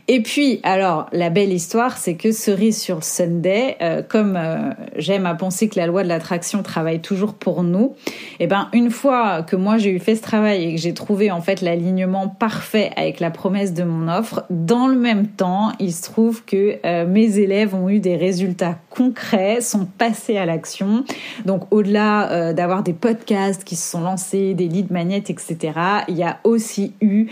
Et 0.07 0.21
puis, 0.21 0.59
alors, 0.61 1.07
la 1.13 1.31
belle 1.31 1.51
histoire, 1.51 1.97
c'est 1.97 2.13
que 2.13 2.31
cerise 2.31 2.79
sur 2.79 3.03
Sunday, 3.03 3.75
euh, 3.81 4.03
comme 4.07 4.35
euh, 4.37 4.69
j'aime 4.97 5.25
à 5.25 5.33
penser 5.33 5.67
que 5.67 5.79
la 5.79 5.87
loi 5.87 6.03
de 6.03 6.07
l'attraction 6.07 6.61
travaille 6.61 7.01
toujours 7.01 7.33
pour 7.33 7.63
nous, 7.63 7.95
et 8.39 8.43
eh 8.43 8.47
ben 8.47 8.69
une 8.73 8.91
fois 8.91 9.41
que 9.41 9.55
moi 9.55 9.79
j'ai 9.79 9.89
eu 9.89 9.99
fait 9.99 10.15
ce 10.15 10.21
travail 10.21 10.63
et 10.63 10.75
que 10.75 10.81
j'ai 10.81 10.93
trouvé 10.93 11.31
en 11.31 11.41
fait 11.41 11.61
l'alignement 11.61 12.27
parfait 12.27 12.91
avec 12.97 13.19
la 13.19 13.31
promesse 13.31 13.73
de 13.73 13.83
mon 13.83 14.07
offre, 14.07 14.43
dans 14.51 14.87
le 14.87 14.97
même 14.97 15.25
temps, 15.25 15.71
il 15.79 15.91
se 15.91 16.03
trouve 16.03 16.45
que 16.45 16.77
euh, 16.85 17.07
mes 17.07 17.39
élèves 17.39 17.73
ont 17.73 17.89
eu 17.89 17.99
des 17.99 18.15
résultats 18.15 18.77
concrets, 18.91 19.59
sont 19.61 19.85
passés 19.85 20.37
à 20.37 20.45
l'action. 20.45 21.03
Donc, 21.45 21.63
au-delà 21.71 22.53
d'avoir 22.53 22.83
des 22.83 22.93
podcasts 22.93 23.63
qui 23.63 23.75
se 23.75 23.91
sont 23.91 24.01
lancés, 24.01 24.53
des 24.53 24.67
leads 24.67 24.93
magnets, 24.93 25.17
etc., 25.17 25.73
il 26.07 26.15
y 26.15 26.23
a 26.23 26.39
aussi 26.43 26.93
eu 27.01 27.27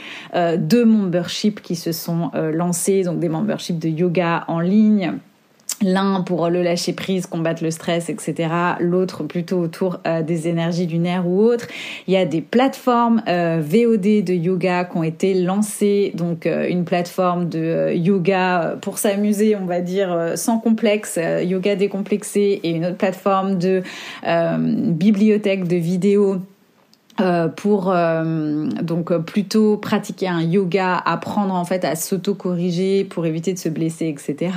deux 0.57 0.83
memberships 0.83 1.62
qui 1.62 1.75
se 1.75 1.91
sont 1.91 2.12
lancés 2.34 3.04
donc 3.04 3.19
des 3.19 3.30
memberships 3.30 3.80
de 3.80 3.89
yoga 3.89 4.45
en 4.47 4.60
ligne 4.60 5.13
L'un 5.82 6.21
pour 6.21 6.49
le 6.49 6.63
lâcher 6.63 6.93
prise, 6.93 7.26
combattre 7.26 7.63
le 7.63 7.71
stress, 7.71 8.10
etc. 8.10 8.49
L'autre 8.80 9.23
plutôt 9.23 9.60
autour 9.60 9.99
euh, 10.08 10.21
des 10.21 10.47
énergies 10.47 10.88
lunaires 10.88 11.28
ou 11.28 11.41
autres. 11.41 11.67
Il 12.08 12.13
y 12.13 12.17
a 12.17 12.26
des 12.26 12.41
plateformes 12.41 13.21
euh, 13.28 13.62
VOD 13.62 14.23
de 14.23 14.34
yoga 14.34 14.86
qui 14.86 14.97
ont 14.97 15.04
été 15.04 15.34
lancées. 15.34 16.13
Donc 16.15 16.45
euh, 16.45 16.69
une 16.69 16.86
plateforme 16.86 17.49
de 17.49 17.93
yoga 17.95 18.78
pour 18.82 18.97
s'amuser, 18.97 19.56
on 19.56 19.65
va 19.65 19.82
dire, 19.82 20.34
sans 20.36 20.60
complexe, 20.60 21.19
yoga 21.41 21.76
décomplexé, 21.76 22.62
et 22.63 22.69
une 22.69 22.86
autre 22.86 22.97
plateforme 22.97 23.58
de 23.58 23.82
bibliothèque 24.93 25.67
de 25.67 25.76
vidéos 25.76 26.38
euh, 27.21 27.47
pour 27.47 27.91
euh, 27.91 28.65
donc 28.82 29.12
euh, 29.12 29.19
plutôt 29.19 29.78
pratiquer 29.78 30.28
un 30.28 30.41
yoga, 30.41 30.97
apprendre 30.97 31.54
en 31.54 31.63
fait 31.63 31.86
à 31.86 31.95
s'auto-corriger 31.95 33.04
pour 33.04 33.28
éviter 33.28 33.54
de 33.54 33.60
se 33.60 33.69
blesser, 33.69 34.08
etc. 34.08 34.52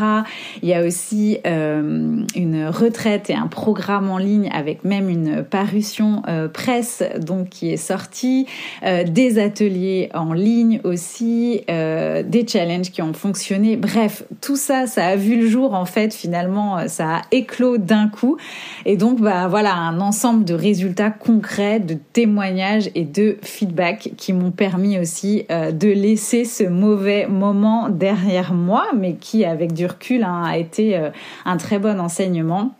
Il 0.62 0.68
y 0.70 0.72
a 0.72 0.82
aussi 0.82 1.38
une 1.44 2.66
retraite 2.68 3.28
et 3.28 3.34
un 3.34 3.46
programme 3.46 4.10
en 4.10 4.16
ligne 4.16 4.50
avec 4.54 4.84
même 4.84 5.10
une 5.10 5.42
parution 5.42 6.22
presse 6.52 7.02
donc 7.20 7.50
qui 7.50 7.70
est 7.70 7.76
sortie, 7.76 8.46
des 8.82 9.38
ateliers 9.38 10.10
en 10.14 10.32
ligne 10.32 10.80
aussi, 10.84 11.62
des 11.68 12.46
challenges 12.46 12.90
qui 12.90 13.02
ont 13.02 13.12
fonctionné. 13.12 13.76
Bref, 13.76 14.24
tout 14.40 14.56
ça, 14.56 14.86
ça 14.86 15.06
a 15.06 15.16
vu 15.16 15.36
le 15.40 15.46
jour 15.46 15.74
en 15.74 15.84
fait. 15.84 16.14
Finalement, 16.14 16.88
ça 16.88 17.16
a 17.16 17.22
éclos 17.30 17.78
d'un 17.78 18.08
coup 18.08 18.36
et 18.84 18.96
donc 18.96 19.20
bah 19.20 19.48
voilà 19.48 19.74
un 19.74 20.00
ensemble 20.00 20.44
de 20.44 20.54
résultats 20.54 21.10
concrets, 21.10 21.80
de 21.80 21.96
témoignages 22.12 22.45
et 22.94 23.04
de 23.04 23.38
feedback 23.42 24.10
qui 24.16 24.32
m'ont 24.32 24.50
permis 24.50 24.98
aussi 24.98 25.44
euh, 25.50 25.72
de 25.72 25.88
laisser 25.88 26.44
ce 26.44 26.64
mauvais 26.64 27.26
moment 27.26 27.88
derrière 27.88 28.52
moi, 28.52 28.86
mais 28.96 29.14
qui, 29.14 29.44
avec 29.44 29.72
du 29.72 29.86
recul, 29.86 30.22
hein, 30.22 30.44
a 30.44 30.56
été 30.56 30.96
euh, 30.96 31.10
un 31.44 31.56
très 31.56 31.78
bon 31.78 32.00
enseignement. 32.00 32.74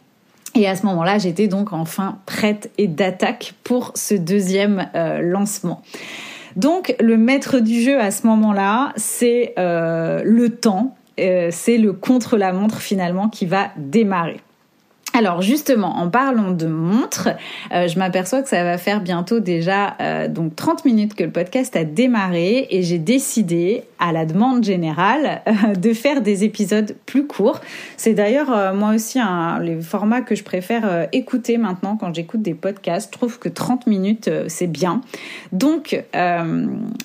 Et 0.55 0.69
à 0.69 0.77
ce 0.77 0.87
moment-là, 0.87 1.19
j'étais 1.19 1.49
donc 1.49 1.73
enfin 1.73 2.19
prête 2.27 2.71
et 2.79 2.87
d'attaque 2.87 3.55
pour 3.65 3.93
ce 3.95 4.15
deuxième 4.15 4.89
euh, 4.95 5.21
lancement. 5.21 5.83
Donc 6.55 6.95
le 7.01 7.19
maître 7.19 7.59
du 7.59 7.83
jeu 7.83 8.01
à 8.01 8.11
ce 8.11 8.27
moment-là, 8.27 8.95
c'est 8.97 9.53
le 9.59 10.49
temps, 10.49 10.97
c'est 11.19 11.77
le 11.77 11.93
contre-la-montre 11.93 12.81
finalement 12.81 13.29
qui 13.29 13.45
va 13.45 13.69
démarrer. 13.77 14.41
Alors 15.17 15.41
justement, 15.41 15.97
en 15.97 16.11
parlant 16.11 16.51
de 16.51 16.67
montre, 16.67 17.31
euh, 17.73 17.89
je 17.89 17.99
m'aperçois 17.99 18.43
que 18.43 18.51
ça 18.51 18.63
va 18.65 18.77
faire 18.77 19.01
bientôt 19.01 19.41
déjà 19.41 19.97
euh, 20.03 20.29
donc 20.29 20.55
30 20.55 20.85
minutes 20.85 21.15
que 21.15 21.25
le 21.25 21.31
podcast 21.31 21.75
a 21.75 21.85
démarré 21.85 22.67
et 22.69 22.83
j'ai 22.83 22.99
décidé, 22.99 23.85
à 23.99 24.13
la 24.13 24.27
demande 24.27 24.63
générale, 24.63 25.41
euh, 25.49 25.75
de 25.75 25.95
faire 25.95 26.21
des 26.21 26.45
épisodes 26.45 26.95
plus 27.07 27.27
courts. 27.27 27.63
C'est 27.97 28.13
d'ailleurs 28.13 28.75
moi 28.75 28.91
aussi 28.95 29.19
un 29.19 29.59
les 29.59 29.81
formats 29.81 30.21
que 30.21 30.35
je 30.35 30.45
préfère 30.45 31.09
écouter 31.13 31.57
maintenant 31.57 31.97
quand 31.97 32.15
j'écoute 32.15 32.43
des 32.43 32.53
podcasts. 32.53 33.11
Je 33.11 33.17
trouve 33.17 33.39
que 33.39 33.49
30 33.49 33.87
minutes 33.87 34.31
c'est 34.49 34.67
bien. 34.67 35.01
Donc 35.53 36.05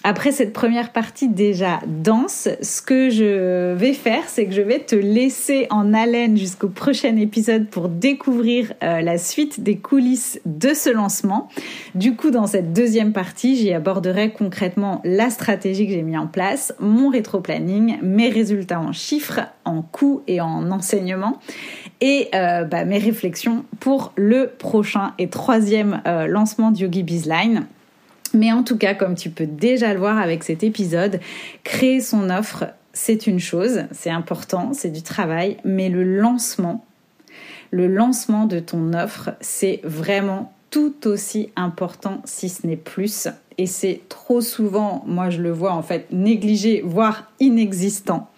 après 0.03 0.33
cette 0.33 0.51
première 0.51 0.91
partie 0.91 1.29
déjà 1.29 1.79
dense, 1.87 2.49
ce 2.61 2.81
que 2.81 3.09
je 3.09 3.73
vais 3.73 3.93
faire, 3.93 4.23
c'est 4.27 4.47
que 4.47 4.53
je 4.53 4.61
vais 4.61 4.79
te 4.79 4.95
laisser 4.95 5.67
en 5.69 5.93
haleine 5.93 6.35
jusqu'au 6.35 6.67
prochain 6.67 7.15
épisode 7.15 7.67
pour 7.67 7.87
découvrir 8.01 8.73
euh, 8.83 9.01
la 9.01 9.17
suite 9.19 9.61
des 9.61 9.77
coulisses 9.77 10.41
de 10.45 10.73
ce 10.73 10.89
lancement. 10.89 11.47
Du 11.93 12.15
coup, 12.15 12.31
dans 12.31 12.47
cette 12.47 12.73
deuxième 12.73 13.13
partie, 13.13 13.55
j'y 13.55 13.71
aborderai 13.71 14.31
concrètement 14.31 15.01
la 15.05 15.29
stratégie 15.29 15.85
que 15.85 15.93
j'ai 15.93 16.01
mis 16.01 16.17
en 16.17 16.27
place, 16.27 16.73
mon 16.79 17.09
rétro-planning, 17.09 17.99
mes 18.01 18.29
résultats 18.29 18.81
en 18.81 18.91
chiffres, 18.91 19.41
en 19.63 19.83
coûts 19.83 20.23
et 20.27 20.41
en 20.41 20.71
enseignement, 20.71 21.39
et 22.01 22.29
euh, 22.33 22.63
bah, 22.63 22.83
mes 22.85 22.97
réflexions 22.97 23.63
pour 23.79 24.11
le 24.15 24.51
prochain 24.57 25.13
et 25.19 25.29
troisième 25.29 26.01
euh, 26.07 26.25
lancement 26.25 26.71
du 26.71 26.83
Yogi 26.83 27.03
Bizline. 27.03 27.67
Mais 28.33 28.51
en 28.51 28.63
tout 28.63 28.77
cas, 28.77 28.95
comme 28.95 29.15
tu 29.15 29.29
peux 29.29 29.45
déjà 29.45 29.93
le 29.93 29.99
voir 29.99 30.17
avec 30.17 30.43
cet 30.43 30.63
épisode, 30.63 31.19
créer 31.63 31.99
son 32.01 32.29
offre, 32.31 32.65
c'est 32.93 33.27
une 33.27 33.39
chose, 33.39 33.83
c'est 33.91 34.09
important, 34.09 34.71
c'est 34.73 34.89
du 34.89 35.03
travail, 35.03 35.57
mais 35.63 35.89
le 35.89 36.03
lancement, 36.03 36.83
le 37.71 37.87
lancement 37.87 38.45
de 38.45 38.59
ton 38.59 38.93
offre, 38.93 39.31
c'est 39.41 39.81
vraiment 39.83 40.53
tout 40.69 41.07
aussi 41.07 41.51
important, 41.55 42.21
si 42.25 42.49
ce 42.49 42.65
n'est 42.65 42.77
plus. 42.77 43.27
Et 43.57 43.65
c'est 43.65 44.01
trop 44.09 44.41
souvent, 44.41 45.03
moi 45.05 45.29
je 45.29 45.41
le 45.41 45.51
vois 45.51 45.73
en 45.73 45.81
fait, 45.81 46.07
négligé, 46.11 46.81
voire 46.83 47.31
inexistant. 47.39 48.29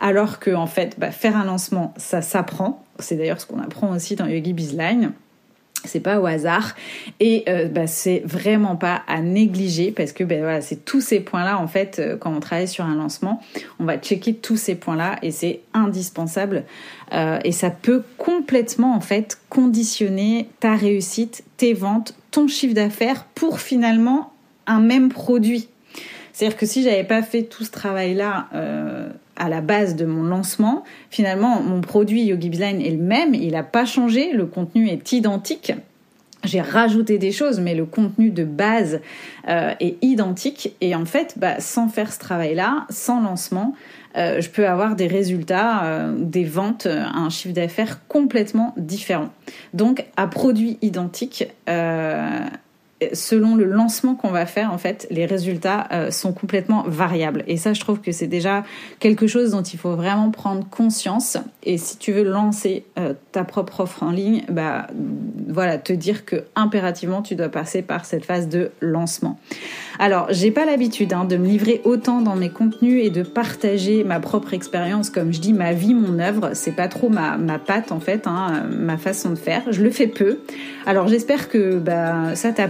Alors 0.00 0.38
que 0.38 0.50
en 0.54 0.66
fait, 0.66 0.98
bah, 0.98 1.10
faire 1.10 1.36
un 1.36 1.44
lancement, 1.44 1.92
ça 1.96 2.22
s'apprend. 2.22 2.84
C'est 2.98 3.16
d'ailleurs 3.16 3.40
ce 3.40 3.46
qu'on 3.46 3.60
apprend 3.60 3.94
aussi 3.94 4.16
dans 4.16 4.26
Yogi 4.26 4.52
Bizline 4.52 5.12
c'est 5.84 6.00
pas 6.00 6.20
au 6.20 6.26
hasard. 6.26 6.74
Et 7.20 7.44
euh, 7.48 7.66
bah, 7.68 7.86
c'est 7.86 8.22
vraiment 8.24 8.76
pas 8.76 9.02
à 9.06 9.20
négliger 9.20 9.92
parce 9.92 10.12
que 10.12 10.24
ben 10.24 10.40
voilà 10.40 10.60
c'est 10.60 10.84
tous 10.84 11.00
ces 11.00 11.20
points 11.20 11.44
là 11.44 11.58
en 11.58 11.66
fait 11.66 11.98
euh, 11.98 12.16
quand 12.16 12.32
on 12.34 12.40
travaille 12.40 12.68
sur 12.68 12.84
un 12.84 12.94
lancement 12.94 13.42
on 13.78 13.84
va 13.84 13.98
checker 13.98 14.34
tous 14.34 14.56
ces 14.56 14.74
points 14.74 14.96
là 14.96 15.16
et 15.22 15.30
c'est 15.30 15.60
indispensable. 15.74 16.64
Euh, 17.12 17.38
et 17.44 17.52
ça 17.52 17.70
peut 17.70 18.02
complètement 18.18 18.94
en 18.94 19.00
fait 19.00 19.38
conditionner 19.48 20.48
ta 20.60 20.74
réussite 20.74 21.44
tes 21.56 21.74
ventes 21.74 22.14
ton 22.30 22.48
chiffre 22.48 22.74
d'affaires 22.74 23.24
pour 23.34 23.60
finalement 23.60 24.32
un 24.66 24.80
même 24.80 25.10
produit. 25.10 25.68
C'est-à-dire 26.32 26.56
que 26.56 26.64
si 26.64 26.82
j'avais 26.82 27.04
pas 27.04 27.22
fait 27.22 27.42
tout 27.42 27.64
ce 27.64 27.70
travail 27.70 28.14
là 28.14 28.48
à 29.36 29.48
la 29.48 29.60
base 29.60 29.96
de 29.96 30.04
mon 30.04 30.22
lancement, 30.22 30.84
finalement, 31.10 31.62
mon 31.62 31.80
produit 31.80 32.24
Yogi 32.24 32.48
Bizline 32.48 32.80
est 32.80 32.90
le 32.90 33.02
même, 33.02 33.34
il 33.34 33.52
n'a 33.52 33.62
pas 33.62 33.84
changé, 33.84 34.32
le 34.32 34.46
contenu 34.46 34.88
est 34.88 35.12
identique. 35.12 35.72
J'ai 36.44 36.60
rajouté 36.60 37.18
des 37.18 37.30
choses, 37.30 37.60
mais 37.60 37.74
le 37.74 37.84
contenu 37.84 38.30
de 38.30 38.42
base 38.42 39.00
euh, 39.48 39.74
est 39.78 39.96
identique. 40.02 40.74
Et 40.80 40.94
en 40.94 41.04
fait, 41.04 41.34
bah, 41.36 41.60
sans 41.60 41.88
faire 41.88 42.12
ce 42.12 42.18
travail-là, 42.18 42.86
sans 42.90 43.20
lancement, 43.20 43.74
euh, 44.16 44.40
je 44.40 44.50
peux 44.50 44.66
avoir 44.66 44.96
des 44.96 45.06
résultats, 45.06 45.84
euh, 45.84 46.14
des 46.18 46.44
ventes, 46.44 46.86
un 46.86 47.30
chiffre 47.30 47.54
d'affaires 47.54 48.06
complètement 48.08 48.74
différent. 48.76 49.28
Donc, 49.72 50.04
à 50.16 50.26
produit 50.26 50.78
identique, 50.82 51.46
selon 53.12 53.54
le 53.54 53.64
lancement 53.64 54.14
qu'on 54.14 54.30
va 54.30 54.46
faire, 54.46 54.72
en 54.72 54.78
fait, 54.78 55.06
les 55.10 55.26
résultats 55.26 55.88
euh, 55.92 56.10
sont 56.10 56.32
complètement 56.32 56.84
variables. 56.86 57.44
Et 57.46 57.56
ça, 57.56 57.72
je 57.72 57.80
trouve 57.80 58.00
que 58.00 58.12
c'est 58.12 58.26
déjà 58.26 58.64
quelque 58.98 59.26
chose 59.26 59.50
dont 59.50 59.62
il 59.62 59.78
faut 59.78 59.94
vraiment 59.94 60.30
prendre 60.30 60.68
conscience. 60.68 61.38
Et 61.62 61.78
si 61.78 61.98
tu 61.98 62.12
veux 62.12 62.24
lancer 62.24 62.84
euh, 62.98 63.14
ta 63.32 63.44
propre 63.44 63.80
offre 63.80 64.02
en 64.02 64.10
ligne, 64.10 64.42
bah 64.48 64.86
voilà, 65.48 65.78
te 65.78 65.92
dire 65.92 66.24
que 66.24 66.44
impérativement 66.56 67.22
tu 67.22 67.34
dois 67.34 67.48
passer 67.48 67.82
par 67.82 68.04
cette 68.04 68.24
phase 68.24 68.48
de 68.48 68.70
lancement. 68.80 69.38
Alors, 69.98 70.26
j'ai 70.30 70.50
pas 70.50 70.64
l'habitude 70.64 71.12
hein, 71.12 71.24
de 71.24 71.36
me 71.36 71.46
livrer 71.46 71.80
autant 71.84 72.22
dans 72.22 72.34
mes 72.34 72.48
contenus 72.48 73.04
et 73.04 73.10
de 73.10 73.22
partager 73.22 74.04
ma 74.04 74.20
propre 74.20 74.54
expérience, 74.54 75.10
comme 75.10 75.32
je 75.32 75.40
dis, 75.40 75.52
ma 75.52 75.72
vie, 75.72 75.94
mon 75.94 76.18
œuvre. 76.18 76.50
C'est 76.54 76.74
pas 76.74 76.88
trop 76.88 77.08
ma, 77.08 77.38
patte 77.58 77.92
en 77.92 78.00
fait, 78.00 78.26
hein, 78.26 78.64
ma 78.70 78.96
façon 78.96 79.30
de 79.30 79.36
faire. 79.36 79.62
Je 79.70 79.82
le 79.82 79.90
fais 79.90 80.06
peu. 80.06 80.38
Alors, 80.86 81.08
j'espère 81.08 81.48
que 81.48 81.78
bah, 81.78 82.34
ça 82.34 82.52
t'a 82.52 82.68